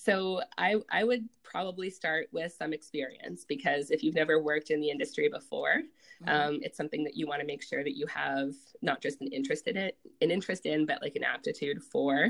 so 0.05 0.41
I 0.57 0.75
I 0.91 1.03
would 1.03 1.27
probably 1.43 1.89
start 1.89 2.27
with 2.31 2.53
some 2.53 2.73
experience 2.73 3.43
because 3.43 3.89
if 3.89 4.03
you've 4.03 4.13
never 4.13 4.41
worked 4.41 4.69
in 4.69 4.79
the 4.79 4.89
industry 4.89 5.29
before, 5.29 5.81
mm-hmm. 6.23 6.29
um, 6.29 6.59
it's 6.61 6.77
something 6.77 7.03
that 7.05 7.15
you 7.15 7.25
want 7.25 7.41
to 7.41 7.47
make 7.47 7.63
sure 7.63 7.83
that 7.83 7.97
you 7.97 8.05
have 8.07 8.53
not 8.83 9.01
just 9.01 9.21
an 9.21 9.27
interest 9.29 9.67
in 9.67 9.77
it, 9.77 9.97
an 10.21 10.29
interest 10.29 10.67
in, 10.67 10.85
but 10.85 11.01
like 11.01 11.15
an 11.15 11.23
aptitude 11.23 11.81
for. 11.81 12.29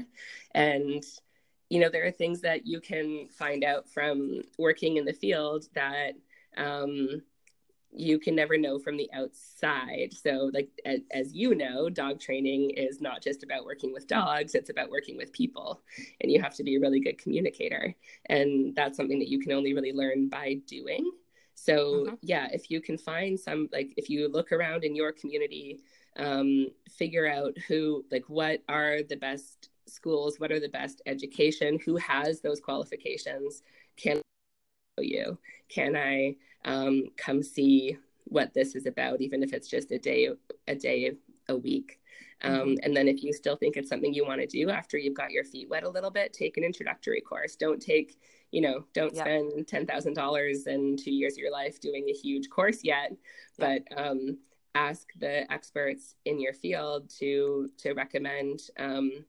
And 0.53 1.03
you 1.69 1.79
know, 1.79 1.89
there 1.89 2.05
are 2.05 2.11
things 2.11 2.41
that 2.41 2.65
you 2.65 2.79
can 2.79 3.27
find 3.27 3.63
out 3.63 3.89
from 3.89 4.41
working 4.57 4.95
in 4.97 5.03
the 5.03 5.13
field 5.13 5.65
that 5.73 6.13
um, 6.55 7.21
you 7.97 8.19
can 8.19 8.35
never 8.35 8.57
know 8.57 8.77
from 8.77 8.97
the 8.97 9.09
outside. 9.13 10.13
So, 10.13 10.51
like 10.53 10.69
as, 10.85 10.99
as, 11.11 11.33
you 11.33 11.55
know, 11.55 11.89
dog 11.89 12.19
training 12.19 12.71
is 12.71 13.01
not 13.01 13.21
just 13.21 13.43
about 13.43 13.65
working 13.65 13.93
with 13.93 14.07
dogs; 14.07 14.55
it's 14.55 14.69
about 14.69 14.89
working 14.89 15.17
with 15.17 15.31
people, 15.33 15.81
and 16.21 16.31
you 16.31 16.41
have 16.41 16.55
to 16.55 16.63
be 16.63 16.75
a 16.75 16.79
really 16.79 16.99
good 16.99 17.17
communicator. 17.17 17.95
And 18.27 18.75
that's 18.75 18.97
something 18.97 19.19
that 19.19 19.29
you 19.29 19.39
can 19.39 19.51
only 19.51 19.73
really 19.73 19.93
learn 19.93 20.29
by 20.29 20.55
doing. 20.67 21.11
So, 21.55 22.05
mm-hmm. 22.05 22.15
yeah, 22.21 22.47
if 22.51 22.69
you 22.69 22.81
can 22.81 22.97
find 22.97 23.39
some, 23.39 23.69
like, 23.71 23.93
if 23.97 24.09
you 24.09 24.27
look 24.27 24.51
around 24.51 24.83
in 24.83 24.95
your 24.95 25.11
community, 25.13 25.79
um, 26.17 26.67
figure 26.89 27.27
out 27.27 27.57
who, 27.67 28.03
like, 28.11 28.25
what 28.27 28.61
are 28.67 29.03
the 29.03 29.15
best 29.15 29.69
schools, 29.87 30.39
what 30.39 30.51
are 30.51 30.59
the 30.59 30.69
best 30.69 31.01
education, 31.05 31.79
who 31.83 31.95
has 31.95 32.41
those 32.41 32.59
qualifications, 32.59 33.63
can 33.95 34.21
you, 35.03 35.37
can 35.69 35.95
I 35.95 36.35
um, 36.63 37.05
come 37.17 37.43
see 37.43 37.97
what 38.25 38.53
this 38.53 38.75
is 38.75 38.85
about, 38.85 39.21
even 39.21 39.43
if 39.43 39.53
it's 39.53 39.67
just 39.67 39.91
a 39.91 39.99
day, 39.99 40.29
a 40.67 40.75
day 40.75 41.11
a 41.47 41.55
week. 41.55 41.99
Um, 42.41 42.51
mm-hmm. 42.51 42.73
and 42.83 42.95
then 42.95 43.07
if 43.07 43.23
you 43.23 43.31
still 43.31 43.55
think 43.55 43.77
it's 43.77 43.89
something 43.89 44.13
you 44.13 44.25
want 44.25 44.41
to 44.41 44.47
do 44.47 44.69
after 44.69 44.97
you've 44.97 45.15
got 45.15 45.31
your 45.31 45.45
feet 45.45 45.69
wet 45.69 45.83
a 45.83 45.89
little 45.89 46.11
bit, 46.11 46.33
take 46.33 46.57
an 46.57 46.63
introductory 46.63 47.21
course. 47.21 47.55
Don't 47.55 47.81
take, 47.81 48.19
you 48.51 48.61
know, 48.61 48.83
don't 48.93 49.15
spend 49.15 49.67
ten 49.67 49.85
thousand 49.85 50.15
dollars 50.15 50.67
and 50.67 50.99
two 50.99 51.13
years 51.13 51.33
of 51.33 51.39
your 51.39 51.51
life 51.51 51.79
doing 51.79 52.07
a 52.09 52.13
huge 52.13 52.49
course 52.49 52.79
yet, 52.83 53.13
but 53.57 53.83
um, 53.95 54.37
ask 54.75 55.07
the 55.17 55.51
experts 55.51 56.15
in 56.25 56.39
your 56.39 56.53
field 56.53 57.09
to 57.19 57.69
to 57.77 57.93
recommend 57.93 58.59
um, 58.77 59.23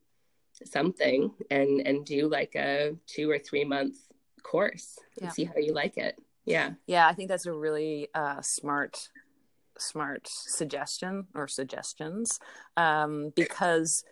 something 0.65 1.31
and 1.51 1.87
and 1.87 2.05
do 2.05 2.29
like 2.29 2.55
a 2.57 2.97
two 3.07 3.31
or 3.31 3.39
three 3.39 3.65
month 3.65 3.97
course 4.47 4.99
and 5.21 5.33
see 5.33 5.45
how 5.45 5.57
you 5.57 5.73
like 5.73 5.97
it. 5.97 6.17
Yeah. 6.45 6.73
Yeah, 6.87 7.09
I 7.09 7.13
think 7.13 7.29
that's 7.29 7.47
a 7.47 7.53
really 7.53 8.09
uh, 8.15 8.41
smart 8.41 9.09
smart 9.79 10.27
suggestion 10.27 11.27
or 11.35 11.47
suggestions 11.47 12.41
um, 12.79 13.31
because 13.37 14.05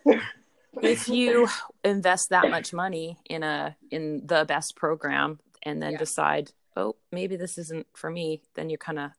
if 0.83 1.07
you 1.07 1.47
invest 1.83 2.29
that 2.29 2.51
much 2.51 2.71
money 2.71 3.17
in 3.27 3.41
a 3.41 3.75
in 3.89 4.21
the 4.25 4.45
best 4.45 4.75
program 4.75 5.39
and 5.63 5.81
then 5.81 5.93
yeah. 5.93 5.97
decide 5.97 6.51
oh 6.75 6.95
maybe 7.11 7.35
this 7.35 7.57
isn't 7.57 7.87
for 7.95 8.11
me 8.11 8.43
then 8.53 8.69
you're 8.69 8.77
kind 8.77 8.99
of 8.99 9.09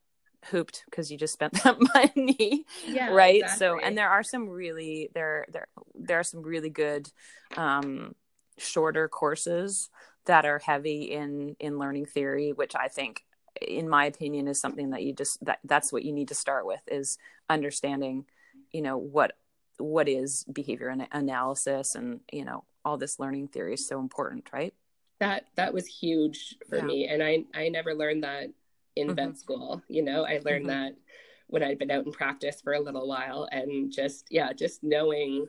hooped 0.50 0.84
because 0.84 1.10
you 1.10 1.18
just 1.18 1.32
spent 1.32 1.52
that 1.64 1.76
money 1.94 2.64
yeah, 2.86 3.10
right 3.10 3.42
exactly. 3.42 3.66
so 3.66 3.80
and 3.80 3.98
there 3.98 4.10
are 4.10 4.22
some 4.22 4.48
really 4.48 5.10
there 5.14 5.46
there 5.52 5.66
there 5.96 6.20
are 6.20 6.24
some 6.24 6.42
really 6.42 6.70
good 6.70 7.10
um 7.56 8.14
shorter 8.56 9.08
courses 9.08 9.90
that 10.26 10.44
are 10.44 10.58
heavy 10.58 11.02
in 11.02 11.56
in 11.58 11.78
learning 11.78 12.06
theory 12.06 12.52
which 12.52 12.74
i 12.76 12.88
think 12.88 13.24
in 13.60 13.88
my 13.88 14.04
opinion 14.04 14.48
is 14.48 14.60
something 14.60 14.90
that 14.90 15.02
you 15.02 15.12
just 15.12 15.42
that 15.44 15.58
that's 15.64 15.92
what 15.92 16.04
you 16.04 16.12
need 16.12 16.28
to 16.28 16.34
start 16.34 16.66
with 16.66 16.80
is 16.88 17.18
understanding 17.48 18.24
you 18.72 18.82
know 18.82 18.96
what 18.96 19.32
what 19.78 20.08
is 20.08 20.44
behavior 20.44 20.88
and 20.88 21.06
analysis 21.12 21.94
and 21.94 22.20
you 22.32 22.44
know 22.44 22.64
all 22.84 22.96
this 22.96 23.18
learning 23.18 23.48
theory 23.48 23.74
is 23.74 23.86
so 23.86 23.98
important 24.00 24.48
right 24.52 24.74
that 25.18 25.44
that 25.56 25.72
was 25.72 25.86
huge 25.86 26.56
for 26.68 26.76
yeah. 26.76 26.84
me 26.84 27.08
and 27.08 27.22
i 27.22 27.44
i 27.54 27.68
never 27.68 27.94
learned 27.94 28.22
that 28.22 28.48
in 28.96 29.08
mm-hmm. 29.08 29.16
vet 29.16 29.36
school 29.36 29.82
you 29.88 30.02
know 30.02 30.24
i 30.24 30.40
learned 30.44 30.66
mm-hmm. 30.66 30.84
that 30.84 30.94
when 31.48 31.62
i'd 31.62 31.78
been 31.78 31.90
out 31.90 32.06
in 32.06 32.12
practice 32.12 32.60
for 32.60 32.74
a 32.74 32.80
little 32.80 33.08
while 33.08 33.48
and 33.52 33.92
just 33.92 34.26
yeah 34.30 34.52
just 34.52 34.82
knowing 34.82 35.46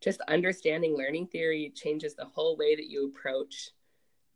just 0.00 0.20
understanding 0.22 0.96
learning 0.96 1.26
theory 1.28 1.72
changes 1.74 2.14
the 2.14 2.24
whole 2.24 2.56
way 2.56 2.74
that 2.74 2.88
you 2.88 3.06
approach 3.06 3.70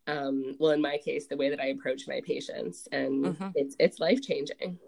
um, 0.06 0.54
well 0.58 0.72
in 0.72 0.80
my 0.80 0.98
case 0.98 1.26
the 1.26 1.36
way 1.36 1.50
that 1.50 1.60
i 1.60 1.66
approach 1.66 2.06
my 2.06 2.20
patients 2.24 2.88
and 2.92 3.24
mm-hmm. 3.24 3.48
it's 3.54 3.76
it's 3.78 3.98
life 3.98 4.22
changing 4.22 4.78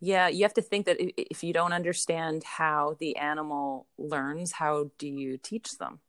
yeah 0.00 0.28
you 0.28 0.42
have 0.42 0.54
to 0.54 0.62
think 0.62 0.86
that 0.86 0.96
if 1.16 1.42
you 1.44 1.52
don't 1.52 1.72
understand 1.72 2.42
how 2.44 2.96
the 2.98 3.16
animal 3.16 3.86
learns 3.98 4.52
how 4.52 4.90
do 4.98 5.08
you 5.08 5.38
teach 5.38 5.78
them 5.78 6.00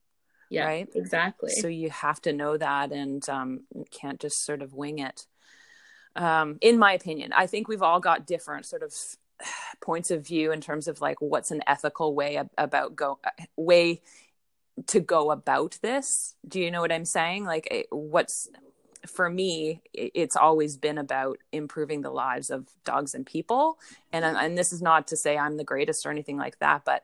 yeah 0.50 0.66
right? 0.66 0.90
exactly. 0.96 1.50
So 1.50 1.68
you 1.68 1.90
have 1.90 2.22
to 2.22 2.32
know 2.32 2.56
that 2.58 2.92
and 2.92 3.28
um, 3.28 3.66
can't 3.92 4.20
just 4.20 4.46
sort 4.46 4.62
of 4.62 4.74
wing 4.74 5.00
it. 5.00 5.28
Um, 6.16 6.58
in 6.62 6.80
my 6.80 6.94
opinion 6.94 7.32
i 7.34 7.46
think 7.46 7.68
we've 7.68 7.84
all 7.84 8.00
got 8.00 8.26
different 8.26 8.66
sort 8.66 8.82
of 8.82 8.92
points 9.82 10.12
of 10.12 10.26
view 10.26 10.52
in 10.52 10.62
terms 10.62 10.88
of 10.88 11.02
like 11.02 11.22
what's 11.22 11.52
an 11.52 11.62
ethical 11.68 12.16
way 12.16 12.42
about 12.58 12.96
go 12.96 13.20
way 13.56 14.02
to 14.86 15.00
go 15.00 15.32
about 15.32 15.80
this. 15.82 16.36
Do 16.48 16.60
you 16.60 16.70
know 16.70 16.82
what 16.82 16.92
i'm 16.92 17.06
saying? 17.06 17.46
Like 17.46 17.88
what's 17.90 18.48
for 19.06 19.30
me 19.30 19.82
it's 19.94 20.36
always 20.36 20.76
been 20.76 20.98
about 20.98 21.38
improving 21.52 22.02
the 22.02 22.10
lives 22.12 22.50
of 22.50 22.68
dogs 22.84 23.16
and 23.16 23.26
people. 23.26 23.80
And 24.14 24.24
and 24.24 24.58
this 24.58 24.72
is 24.72 24.82
not 24.82 25.08
to 25.08 25.18
say 25.18 25.38
i'm 25.38 25.58
the 25.58 25.64
greatest 25.64 26.06
or 26.06 26.12
anything 26.12 26.38
like 26.38 26.60
that 26.60 26.84
but 26.86 27.04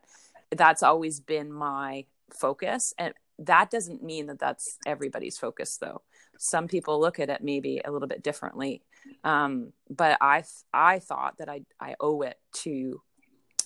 that's 0.52 0.84
always 0.84 1.20
been 1.20 1.52
my 1.52 2.06
focus. 2.32 2.94
And 2.98 3.14
that 3.40 3.72
doesn't 3.72 4.04
mean 4.04 4.28
that 4.28 4.40
that's 4.40 4.78
everybody's 4.86 5.38
focus 5.38 5.78
though. 5.78 6.02
Some 6.38 6.68
people 6.68 7.00
look 7.00 7.20
at 7.20 7.30
it 7.30 7.44
maybe 7.44 7.82
a 7.84 7.92
little 7.92 8.08
bit 8.08 8.24
differently. 8.24 8.84
Um, 9.24 9.74
but 9.90 10.18
i 10.22 10.44
i 10.74 11.00
thought 11.00 11.38
that 11.38 11.50
i 11.50 11.62
i 11.80 11.96
owe 12.00 12.22
it 12.22 12.38
to 12.54 13.02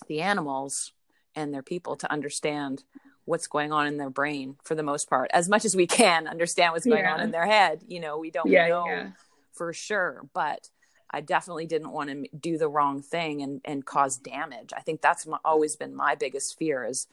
the 0.08 0.20
animals 0.20 0.92
and 1.34 1.52
their 1.52 1.62
people 1.62 1.96
to 1.96 2.10
understand 2.10 2.82
what's 3.28 3.46
going 3.46 3.72
on 3.72 3.86
in 3.86 3.96
their 3.96 4.10
brain 4.10 4.56
for 4.64 4.74
the 4.74 4.82
most 4.82 5.08
part 5.08 5.30
as 5.32 5.48
much 5.48 5.64
as 5.64 5.76
we 5.76 5.86
can 5.86 6.26
understand 6.26 6.72
what's 6.72 6.86
going 6.86 7.04
yeah. 7.04 7.14
on 7.14 7.20
in 7.20 7.30
their 7.30 7.46
head 7.46 7.82
you 7.86 8.00
know 8.00 8.18
we 8.18 8.30
don't 8.30 8.48
yeah, 8.48 8.68
know 8.68 8.86
yeah. 8.86 9.08
for 9.52 9.72
sure 9.72 10.22
but 10.34 10.70
i 11.10 11.20
definitely 11.20 11.66
didn't 11.66 11.92
want 11.92 12.10
to 12.10 12.24
do 12.36 12.58
the 12.58 12.68
wrong 12.68 13.02
thing 13.02 13.42
and 13.42 13.60
and 13.64 13.84
cause 13.84 14.18
damage. 14.18 14.72
I 14.76 14.80
think 14.80 15.00
that's 15.00 15.26
my, 15.26 15.38
always 15.44 15.76
been 15.76 15.94
my 15.94 16.14
biggest 16.14 16.58
fear 16.58 16.84
is 16.84 17.06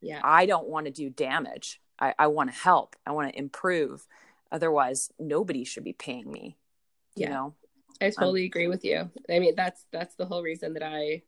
yeah. 0.00 0.20
I 0.22 0.46
don't 0.46 0.68
want 0.68 0.86
to 0.86 0.92
do 0.92 1.10
damage. 1.10 1.80
I, 1.98 2.14
I 2.16 2.28
want 2.28 2.52
to 2.52 2.56
help. 2.56 2.94
I 3.04 3.10
want 3.10 3.32
to 3.32 3.38
improve. 3.38 4.06
Otherwise 4.52 5.10
nobody 5.18 5.64
should 5.64 5.82
be 5.82 5.92
paying 5.92 6.30
me 6.30 6.56
you 7.18 7.28
know? 7.28 7.54
I 8.00 8.10
totally 8.10 8.42
um, 8.42 8.46
agree 8.46 8.68
with 8.68 8.84
you. 8.84 9.10
I 9.28 9.38
mean 9.38 9.54
that's 9.56 9.84
that's 9.92 10.14
the 10.14 10.26
whole 10.26 10.42
reason 10.42 10.74
that 10.74 10.84
i 10.84 11.22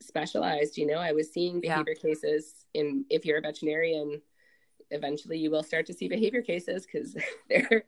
specialized 0.00 0.76
you 0.76 0.86
know 0.86 0.98
i 0.98 1.12
was 1.12 1.32
seeing 1.32 1.60
behavior 1.60 1.94
yeah. 1.96 2.08
cases 2.08 2.66
in 2.74 3.04
if 3.10 3.24
you're 3.24 3.38
a 3.38 3.42
veterinarian 3.42 4.20
eventually 4.90 5.38
you 5.38 5.50
will 5.50 5.62
start 5.62 5.86
to 5.86 5.92
see 5.92 6.08
behavior 6.08 6.42
cases 6.42 6.86
because 6.86 7.16
they're 7.48 7.84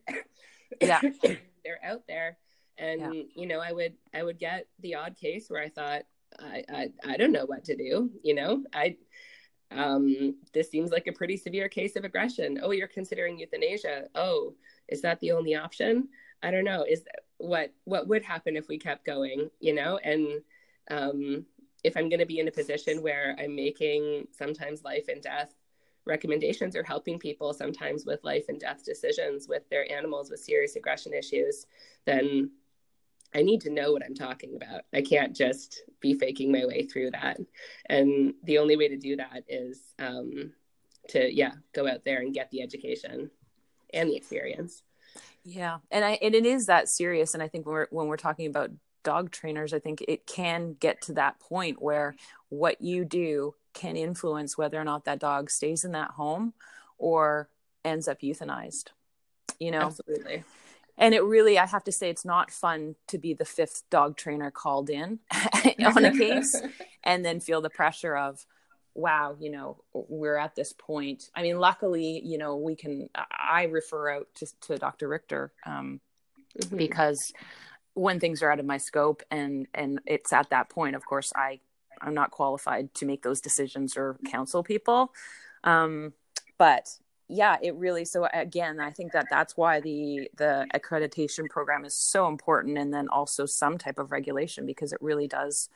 yeah. 0.81 1.01
they're 1.65 1.81
out 1.85 2.03
there. 2.07 2.39
And 2.79 3.01
yeah. 3.01 3.23
you 3.35 3.47
know 3.47 3.61
i 3.61 3.73
would 3.73 3.95
i 4.15 4.23
would 4.23 4.39
get 4.39 4.67
the 4.81 4.95
odd 4.95 5.17
case 5.17 5.51
where 5.51 5.63
i 5.63 5.69
thought 5.69 6.03
I, 6.39 6.65
I 6.73 6.93
i 7.07 7.17
don't 7.17 7.33
know 7.33 7.45
what 7.45 7.65
to 7.65 7.77
do 7.77 8.11
you 8.23 8.35
know? 8.35 8.65
I 8.73 8.97
um 9.71 10.37
this 10.53 10.71
seems 10.71 10.91
like 10.91 11.07
a 11.07 11.13
pretty 11.13 11.37
severe 11.37 11.69
case 11.69 11.97
of 11.97 12.05
aggression. 12.05 12.59
Oh 12.63 12.71
you're 12.71 12.89
considering 12.89 13.39
euthanasia. 13.39 14.09
Oh 14.15 14.55
is 14.89 15.03
that 15.03 15.21
the 15.21 15.33
only 15.33 15.55
option? 15.55 16.09
I 16.43 16.51
don't 16.51 16.65
know. 16.65 16.85
Is 16.89 17.03
that, 17.03 17.21
what 17.39 17.73
what 17.85 18.09
would 18.09 18.23
happen 18.23 18.57
if 18.57 18.69
we 18.69 18.79
kept 18.79 19.05
going, 19.05 19.51
you 19.61 19.75
know, 19.75 19.99
and 19.99 20.41
um, 20.91 21.45
if 21.85 21.97
I'm 21.97 22.09
going 22.09 22.21
to 22.21 22.27
be 22.27 22.41
in 22.41 22.49
a 22.49 22.53
position 22.53 23.03
where 23.03 23.37
I'm 23.39 23.55
making 23.55 24.27
sometimes 24.33 24.85
life 24.85 25.07
and 25.09 25.23
death 25.23 25.55
recommendations 26.07 26.75
or 26.77 26.83
helping 26.83 27.19
people 27.19 27.53
sometimes 27.53 28.07
with 28.07 28.25
life 28.25 28.47
and 28.49 28.59
death 28.59 28.85
decisions 28.85 29.49
with 29.49 29.69
their 29.71 29.91
animals 29.93 30.31
with 30.31 30.41
serious 30.41 30.77
aggression 30.77 31.13
issues, 31.13 31.67
then 32.07 32.51
I 33.35 33.43
need 33.43 33.61
to 33.63 33.71
know 33.71 33.93
what 33.93 34.05
I'm 34.05 34.15
talking 34.15 34.57
about. 34.57 34.83
I 34.93 35.03
can't 35.03 35.37
just 35.37 35.83
be 36.01 36.15
faking 36.15 36.51
my 36.51 36.67
way 36.67 36.85
through 36.85 37.13
that. 37.13 37.39
And 37.87 38.35
the 38.45 38.59
only 38.59 38.77
way 38.77 38.89
to 38.89 38.97
do 38.97 39.17
that 39.17 39.45
is 39.49 39.95
um, 39.99 40.53
to, 41.11 41.33
yeah, 41.33 41.53
go 41.73 41.89
out 41.89 42.05
there 42.05 42.21
and 42.21 42.35
get 42.35 42.51
the 42.51 42.63
education 42.63 43.31
and 43.95 44.11
the 44.11 44.17
experience. 44.17 44.83
Yeah, 45.45 45.79
and 45.91 46.05
I 46.05 46.19
and 46.23 46.35
it 46.35 46.45
is 46.45 46.67
that 46.67 46.89
serious. 46.89 47.35
And 47.35 47.43
I 47.43 47.49
think 47.49 47.67
when 47.67 47.73
we're 47.73 47.87
when 47.91 48.07
we're 48.09 48.17
talking 48.17 48.47
about 48.47 48.71
dog 49.03 49.31
trainers, 49.31 49.73
I 49.73 49.79
think 49.79 50.05
it 50.07 50.27
can 50.27 50.77
get 50.81 51.03
to 51.03 51.15
that 51.15 51.41
point 51.41 51.81
where 51.81 52.15
what 52.49 52.81
you 52.81 53.05
do 53.05 53.55
can 53.73 53.97
influence 53.97 54.59
whether 54.59 54.81
or 54.81 54.85
not 54.85 55.05
that 55.05 55.21
dog 55.21 55.51
stays 55.51 55.85
in 55.85 55.93
that 55.93 56.13
home 56.13 56.55
or 56.99 57.49
ends 57.85 58.09
up 58.09 58.21
euthanized. 58.21 58.89
You 59.59 59.71
know, 59.73 59.81
absolutely 59.81 60.45
and 61.01 61.15
it 61.15 61.25
really 61.25 61.59
i 61.59 61.67
have 61.67 61.83
to 61.83 61.91
say 61.91 62.09
it's 62.09 62.25
not 62.25 62.53
fun 62.53 62.95
to 63.09 63.19
be 63.19 63.35
the 63.35 63.45
fifth 63.45 63.83
dog 63.91 64.17
trainer 64.17 64.51
called 64.51 64.91
in 64.91 65.19
on 65.85 66.05
a 66.05 66.17
case 66.17 66.63
and 67.05 67.25
then 67.25 67.41
feel 67.41 67.61
the 67.61 67.71
pressure 67.71 68.17
of 68.17 68.47
wow 68.95 69.35
you 69.41 69.51
know 69.51 69.83
we're 69.93 70.37
at 70.37 70.55
this 70.55 70.73
point 70.73 71.31
i 71.35 71.43
mean 71.43 71.59
luckily 71.59 72.21
you 72.25 72.39
know 72.39 72.57
we 72.57 72.77
can 72.77 73.09
i 73.33 73.65
refer 73.65 74.11
out 74.11 74.29
to, 74.35 74.47
to 74.61 74.77
dr 74.77 75.09
richter 75.09 75.53
um, 75.67 76.01
mm-hmm. 76.61 76.77
because 76.77 77.33
when 77.95 78.21
things 78.21 78.43
are 78.43 78.51
out 78.51 78.61
of 78.61 78.67
my 78.67 78.79
scope 78.79 79.23
and 79.31 79.67
and 79.75 80.01
it's 80.07 80.33
at 80.33 80.51
that 80.51 80.69
point 80.69 80.95
of 80.95 81.05
course 81.05 81.33
i 81.35 81.59
i'm 82.01 82.15
not 82.15 82.31
qualified 82.31 82.93
to 82.95 83.05
make 83.05 83.23
those 83.23 83.41
decisions 83.41 83.97
or 83.97 84.17
counsel 84.31 84.63
people. 84.63 85.13
Um, 85.65 86.15
but 86.57 86.89
yeah 87.29 87.59
it 87.63 87.77
really 87.77 88.05
so 88.05 88.27
again 88.35 88.81
i 88.81 88.91
think 88.91 89.13
that 89.13 89.27
that's 89.31 89.57
why 89.57 89.79
the 89.79 90.29
the 90.37 90.67
accreditation 90.75 91.49
program 91.49 91.85
is 91.85 91.95
so 91.95 92.27
important 92.27 92.77
and 92.77 92.93
then 92.93 93.09
also 93.09 93.47
some 93.47 93.79
type 93.79 94.01
of 94.01 94.11
regulation 94.11 94.67
because 94.67 94.93
it 94.93 94.99
really 95.01 95.29
does 95.29 95.69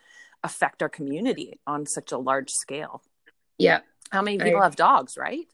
affect 0.45 0.83
our 0.83 0.89
community 0.89 1.59
on 1.67 1.87
such 1.87 2.13
a 2.13 2.19
large 2.19 2.51
scale. 2.51 3.03
Yeah. 3.59 3.81
How 4.11 4.23
many 4.23 4.39
people 4.39 4.61
I, 4.61 4.65
have 4.65 4.77
dogs 4.77 5.17
right? 5.17 5.47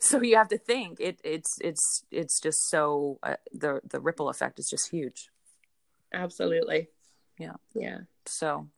So 0.00 0.22
you 0.22 0.36
have 0.36 0.48
to 0.48 0.58
think 0.58 0.98
it 0.98 1.20
it's 1.22 1.58
it's 1.60 2.04
it's 2.10 2.40
just 2.40 2.68
so 2.70 3.18
uh, 3.22 3.36
the 3.52 3.82
the 3.84 4.00
ripple 4.00 4.30
effect 4.30 4.58
is 4.58 4.68
just 4.68 4.90
huge 4.90 5.28
absolutely. 6.12 6.88
Yeah. 7.38 7.54
Yeah. 7.74 7.98
So 8.26 8.68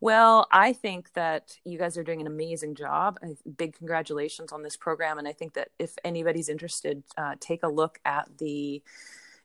well 0.00 0.46
i 0.50 0.72
think 0.72 1.12
that 1.14 1.56
you 1.64 1.78
guys 1.78 1.96
are 1.96 2.02
doing 2.02 2.20
an 2.20 2.26
amazing 2.26 2.74
job. 2.74 3.18
Big 3.56 3.74
congratulations 3.74 4.52
on 4.52 4.62
this 4.62 4.76
program 4.76 5.18
and 5.18 5.26
i 5.26 5.32
think 5.32 5.54
that 5.54 5.70
if 5.78 5.96
anybody's 6.04 6.48
interested 6.48 7.02
uh, 7.16 7.34
take 7.40 7.62
a 7.62 7.68
look 7.68 7.98
at 8.04 8.28
the 8.38 8.82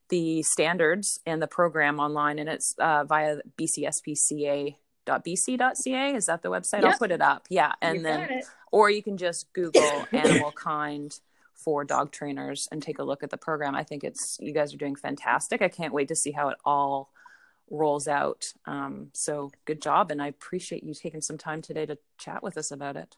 the 0.10 0.42
standards 0.44 1.20
and 1.26 1.42
the 1.42 1.48
program 1.48 2.00
online 2.00 2.40
and 2.40 2.50
it's 2.50 2.76
uh, 2.80 3.04
via 3.06 3.38
bcspca.bc.ca 3.58 4.76
is 6.16 6.26
that 6.26 6.42
the 6.42 6.50
website? 6.50 6.82
Yep. 6.82 6.92
i'll 6.92 6.98
put 6.98 7.12
it 7.12 7.22
up. 7.22 7.48
Yeah 7.50 7.74
and 7.82 7.98
you 7.98 8.04
then 8.04 8.42
or 8.72 8.90
you 8.90 9.02
can 9.02 9.18
just 9.18 9.52
google 9.54 10.06
animal 10.12 10.52
kind 10.52 11.18
for 11.54 11.84
dog 11.84 12.12
trainers 12.12 12.68
and 12.72 12.82
take 12.82 13.00
a 13.00 13.04
look 13.04 13.24
at 13.24 13.30
the 13.30 13.38
program. 13.38 13.76
I 13.76 13.84
think 13.84 14.04
it's 14.04 14.38
you 14.40 14.54
guys 14.54 14.74
are 14.74 14.78
doing 14.78 14.96
fantastic. 14.96 15.62
I 15.62 15.70
can't 15.70 15.94
wait 15.94 16.08
to 16.10 16.16
see 16.16 16.32
how 16.32 16.50
it 16.50 16.58
all 16.64 17.12
rolls 17.70 18.08
out. 18.08 18.54
Um, 18.66 19.10
so 19.14 19.52
good 19.66 19.82
job. 19.82 20.12
And 20.12 20.22
I 20.22 20.28
appreciate 20.28 20.84
you 20.84 20.94
taking 20.94 21.22
some 21.22 21.38
time 21.38 21.62
today 21.62 21.86
to 21.86 21.98
chat 22.18 22.44
with 22.44 22.58
us 22.58 22.72
about 22.72 22.96
it. 22.96 23.16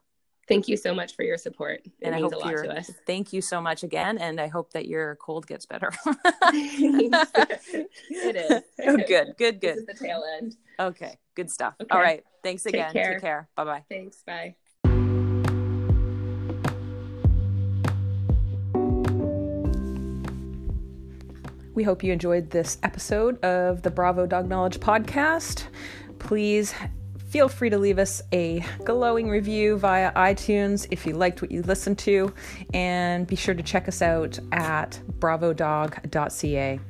Thank 0.47 0.67
you 0.67 0.77
so 0.77 0.95
much 0.95 1.15
for 1.15 1.21
your 1.21 1.37
support. 1.37 1.81
It 1.85 1.91
and 2.01 2.15
I 2.15 2.19
hope 2.21 2.33
you're, 2.43 2.81
Thank 3.05 3.33
you 3.33 3.41
so 3.41 3.61
much 3.61 3.83
again. 3.83 4.17
And 4.17 4.41
I 4.41 4.47
hope 4.47 4.73
that 4.73 4.87
your 4.87 5.15
cold 5.17 5.45
gets 5.45 5.67
better. 5.67 5.91
it 6.45 8.35
is. 8.35 8.63
Oh, 8.85 8.97
good, 8.97 9.35
good, 9.37 9.61
good. 9.61 9.61
This 9.61 9.77
is 9.77 9.85
the 9.85 9.93
tail 9.93 10.23
end. 10.39 10.55
Okay, 10.79 11.19
good 11.35 11.51
stuff. 11.51 11.75
Okay. 11.79 11.89
All 11.91 12.01
right. 12.01 12.23
Thanks 12.43 12.65
again. 12.65 12.91
Take 12.91 13.03
care. 13.03 13.13
Take 13.13 13.21
care. 13.21 13.49
Bye 13.55 13.63
bye. 13.65 13.83
Thanks. 13.89 14.23
Bye. 14.25 14.55
We 21.79 21.85
hope 21.85 22.03
you 22.03 22.11
enjoyed 22.11 22.49
this 22.49 22.77
episode 22.83 23.41
of 23.41 23.83
the 23.83 23.89
Bravo 23.89 24.25
Dog 24.25 24.49
Knowledge 24.49 24.81
podcast. 24.81 25.63
Please 26.19 26.75
feel 27.29 27.47
free 27.47 27.69
to 27.69 27.77
leave 27.77 27.99
us 27.99 28.21
a 28.33 28.65
glowing 28.83 29.29
review 29.29 29.77
via 29.77 30.11
iTunes 30.11 30.89
if 30.91 31.05
you 31.05 31.13
liked 31.13 31.41
what 31.41 31.51
you 31.51 31.61
listened 31.61 31.97
to, 31.99 32.33
and 32.73 33.25
be 33.25 33.37
sure 33.37 33.55
to 33.55 33.63
check 33.63 33.87
us 33.87 34.01
out 34.01 34.37
at 34.51 34.99
bravodog.ca. 35.19 36.81